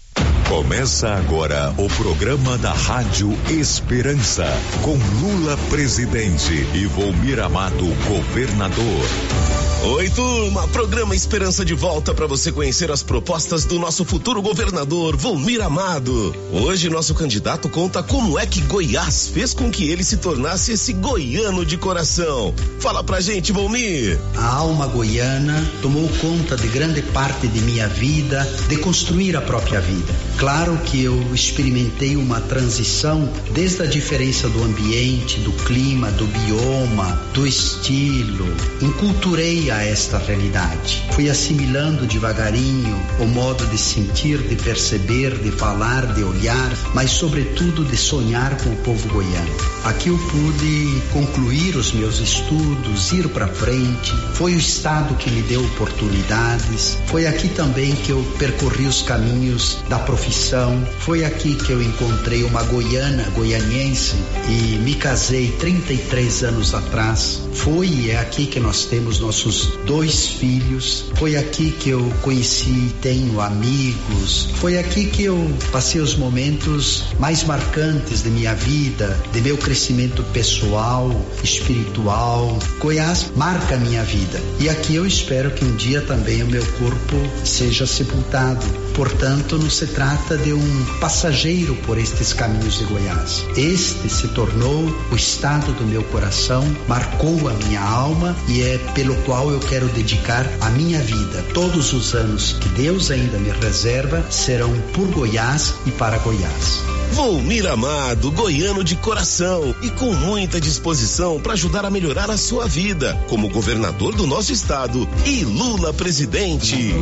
[0.56, 4.46] Começa agora o programa da Rádio Esperança,
[4.82, 9.75] com Lula presidente e Volmir Amado governador.
[9.88, 10.68] Oi, turma!
[10.70, 16.36] Programa Esperança de volta para você conhecer as propostas do nosso futuro governador, Volmir Amado.
[16.52, 20.92] Hoje, nosso candidato conta como é que Goiás fez com que ele se tornasse esse
[20.92, 22.52] goiano de coração.
[22.80, 24.20] Fala pra gente, Volmir!
[24.36, 29.80] A alma goiana tomou conta de grande parte de minha vida, de construir a própria
[29.82, 30.12] vida.
[30.38, 37.22] Claro que eu experimentei uma transição desde a diferença do ambiente, do clima, do bioma,
[37.36, 38.48] do estilo.
[38.82, 41.04] Enculturei a a esta realidade.
[41.12, 47.84] Fui assimilando devagarinho o modo de sentir, de perceber, de falar, de olhar, mas sobretudo
[47.84, 49.76] de sonhar com o povo goiano.
[49.84, 54.12] Aqui eu pude concluir os meus estudos, ir para frente.
[54.34, 56.98] Foi o estado que me deu oportunidades.
[57.06, 60.84] Foi aqui também que eu percorri os caminhos da profissão.
[61.00, 64.16] Foi aqui que eu encontrei uma goiana, goianiense
[64.50, 67.42] e me casei 33 anos atrás.
[67.54, 69.55] Foi e é aqui que nós temos nossos
[69.86, 71.06] dois filhos.
[71.16, 74.50] Foi aqui que eu conheci e tenho amigos.
[74.56, 80.24] Foi aqui que eu passei os momentos mais marcantes de minha vida, de meu crescimento
[80.34, 81.10] pessoal,
[81.44, 82.58] espiritual.
[82.80, 84.42] Goiás marca a minha vida.
[84.60, 88.66] E aqui eu espero que um dia também o meu corpo seja sepultado.
[88.96, 93.44] Portanto, não se trata de um passageiro por estes caminhos de Goiás.
[93.58, 99.16] Este se tornou o estado do meu coração, marcou a minha alma e é pelo
[99.24, 101.44] qual eu quero dedicar a minha vida.
[101.54, 106.82] Todos os anos que Deus ainda me reserva serão por Goiás e para Goiás.
[107.12, 112.68] Volmir Amado, goiano de coração e com muita disposição para ajudar a melhorar a sua
[112.68, 116.94] vida, como governador do nosso estado e Lula presidente.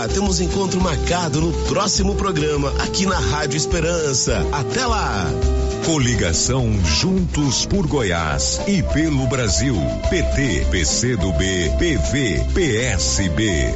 [0.00, 4.46] Turma, temos encontro marcado no próximo programa aqui na Rádio Esperança.
[4.52, 5.26] Até lá!
[5.84, 9.76] Coligação Juntos por Goiás e pelo Brasil.
[10.08, 13.74] PT, PCdoB, PV, PSB.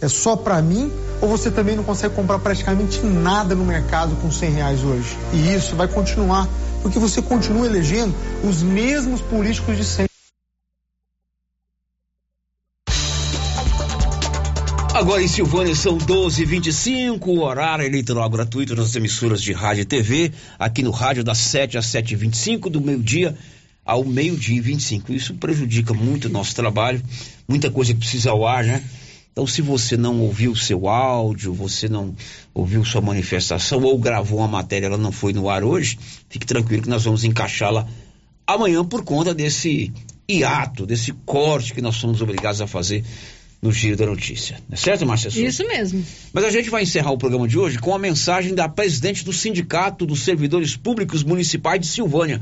[0.00, 0.90] É só pra mim
[1.20, 5.16] ou você também não consegue comprar praticamente nada no mercado com cem reais hoje?
[5.32, 6.48] E isso vai continuar,
[6.82, 10.07] porque você continua elegendo os mesmos políticos de sempre.
[15.08, 20.82] Agora em Silvânia são 12h25, horário eleitoral gratuito nas emissoras de rádio e TV, aqui
[20.82, 23.34] no rádio das 7 às 7h25, do meio-dia
[23.86, 25.10] ao meio-dia e 25.
[25.14, 27.02] Isso prejudica muito o nosso trabalho,
[27.48, 28.84] muita coisa que precisa ao ar, né?
[29.32, 32.14] Então, se você não ouviu seu áudio, você não
[32.52, 35.98] ouviu sua manifestação ou gravou uma matéria, ela não foi no ar hoje,
[36.28, 37.88] fique tranquilo que nós vamos encaixá-la
[38.46, 39.90] amanhã por conta desse
[40.30, 43.02] hiato, desse corte que nós somos obrigados a fazer
[43.60, 44.60] no Giro da Notícia.
[44.70, 45.46] É certo, Márcia Souza?
[45.46, 46.04] Isso mesmo.
[46.32, 49.32] Mas a gente vai encerrar o programa de hoje com a mensagem da presidente do
[49.32, 52.40] Sindicato dos Servidores Públicos Municipais de Silvânia,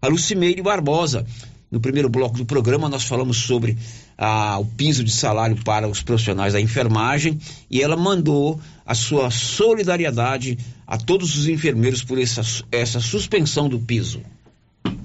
[0.00, 1.26] a Lucimeire Barbosa.
[1.70, 3.76] No primeiro bloco do programa, nós falamos sobre
[4.16, 7.38] ah, o piso de salário para os profissionais da enfermagem
[7.68, 13.78] e ela mandou a sua solidariedade a todos os enfermeiros por essa, essa suspensão do
[13.78, 14.20] piso.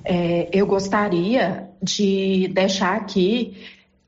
[0.05, 3.53] É, eu gostaria de deixar aqui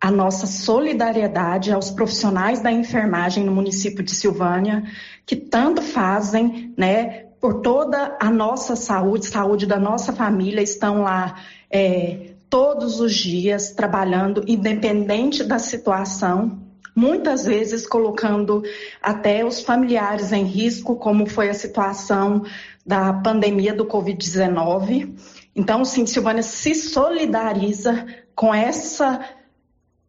[0.01, 4.83] a nossa solidariedade aos profissionais da enfermagem no município de Silvânia,
[5.27, 11.35] que tanto fazem, né, por toda a nossa saúde, saúde da nossa família, estão lá
[11.69, 16.59] é, todos os dias trabalhando, independente da situação,
[16.95, 18.63] muitas vezes colocando
[19.01, 22.43] até os familiares em risco, como foi a situação
[22.83, 25.15] da pandemia do Covid-19.
[25.55, 28.05] Então, sim, Silvânia se solidariza
[28.35, 29.19] com essa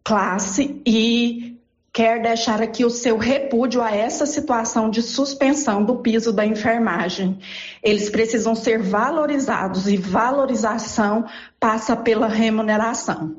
[0.04, 1.52] classe e
[1.92, 7.38] quer deixar aqui o seu repúdio a essa situação de suspensão do piso da enfermagem.
[7.82, 11.26] Eles precisam ser valorizados e valorização
[11.60, 13.36] passa pela remuneração.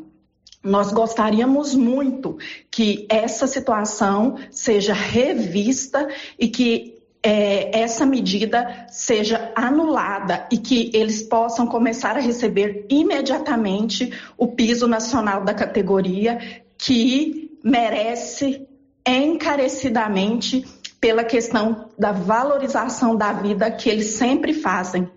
[0.63, 2.37] Nós gostaríamos muito
[2.71, 6.07] que essa situação seja revista
[6.39, 6.92] e que
[7.25, 14.87] é, essa medida seja anulada e que eles possam começar a receber imediatamente o piso
[14.87, 16.37] nacional da categoria
[16.77, 18.67] que merece
[19.07, 20.65] encarecidamente
[20.99, 25.09] pela questão da valorização da vida que eles sempre fazem.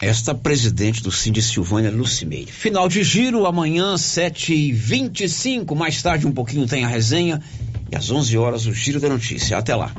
[0.00, 2.50] Esta presidente do Cindy Silvânia Lucimeire.
[2.50, 5.74] Final de giro, amanhã, 7h25.
[5.74, 7.40] Mais tarde, um pouquinho, tem a resenha.
[7.90, 9.58] E às 11 horas, o Giro da Notícia.
[9.58, 9.92] Até lá.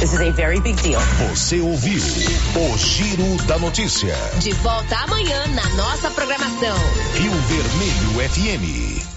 [0.00, 1.00] This is a very big deal.
[1.30, 4.12] Você ouviu o Giro da Notícia.
[4.40, 6.76] De volta amanhã na nossa programação.
[7.14, 9.11] Rio Vermelho FM.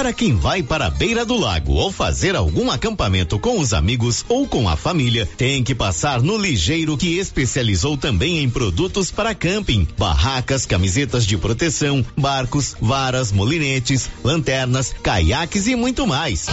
[0.00, 4.24] Para quem vai para a beira do lago ou fazer algum acampamento com os amigos
[4.30, 9.34] ou com a família, tem que passar no Ligeiro que especializou também em produtos para
[9.34, 16.46] camping, barracas, camisetas de proteção, barcos, varas, molinetes, lanternas, caiaques e muito mais.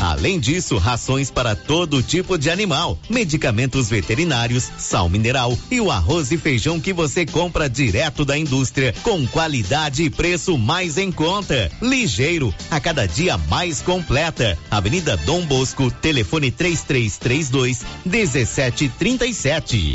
[0.00, 6.30] Além disso, rações para todo tipo de animal, medicamentos veterinários, sal mineral e o arroz
[6.30, 11.70] e feijão que você compra direto da indústria, com qualidade e preço mais em conta.
[11.80, 14.58] Ligeiro, a cada dia mais completa.
[14.70, 19.94] Avenida Dom Bosco, telefone 3332 1737.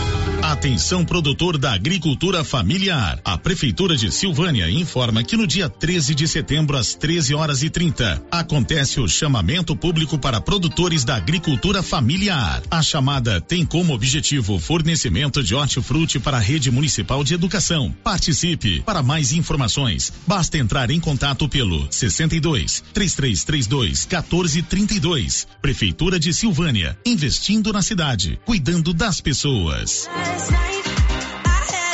[0.51, 3.21] Atenção produtor da agricultura familiar.
[3.23, 7.69] A Prefeitura de Silvânia informa que no dia 13 de setembro, às 13 horas e
[7.69, 12.61] 30, acontece o chamamento público para produtores da agricultura familiar.
[12.69, 17.95] A chamada tem como objetivo o fornecimento de hortifruti para a rede municipal de educação.
[18.03, 18.81] Participe.
[18.81, 25.47] Para mais informações, basta entrar em contato pelo 62 3332 1432.
[25.61, 30.09] Prefeitura de Silvânia, investindo na cidade, cuidando das pessoas.
[30.41, 30.80] last night.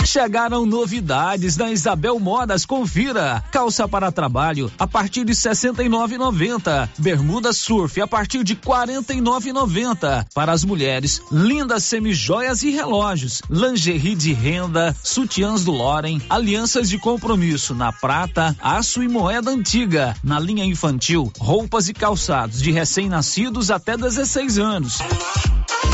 [0.07, 3.43] Chegaram novidades da Isabel Modas, confira.
[3.51, 6.87] Calça para trabalho a partir de 69,90.
[6.97, 10.25] Bermuda surf a partir de 49,90.
[10.33, 16.97] Para as mulheres, lindas semijoias e relógios, lingerie de renda, sutiãs do Loren, alianças de
[16.97, 20.15] compromisso na prata, aço e moeda antiga.
[20.23, 24.99] Na linha infantil, roupas e calçados de recém-nascidos até 16 anos.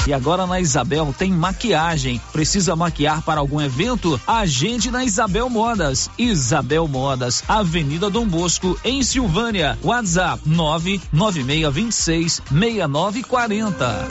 [0.06, 2.19] E agora na Isabel tem maquiagem.
[2.34, 4.03] Precisa maquiar para algum evento?
[4.28, 6.10] Agende na Isabel Modas.
[6.18, 9.78] Isabel Modas, Avenida Dom Bosco, em Silvânia.
[9.84, 14.08] WhatsApp 99626 6940.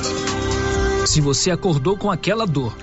[1.07, 2.77] Se você acordou com aquela dor,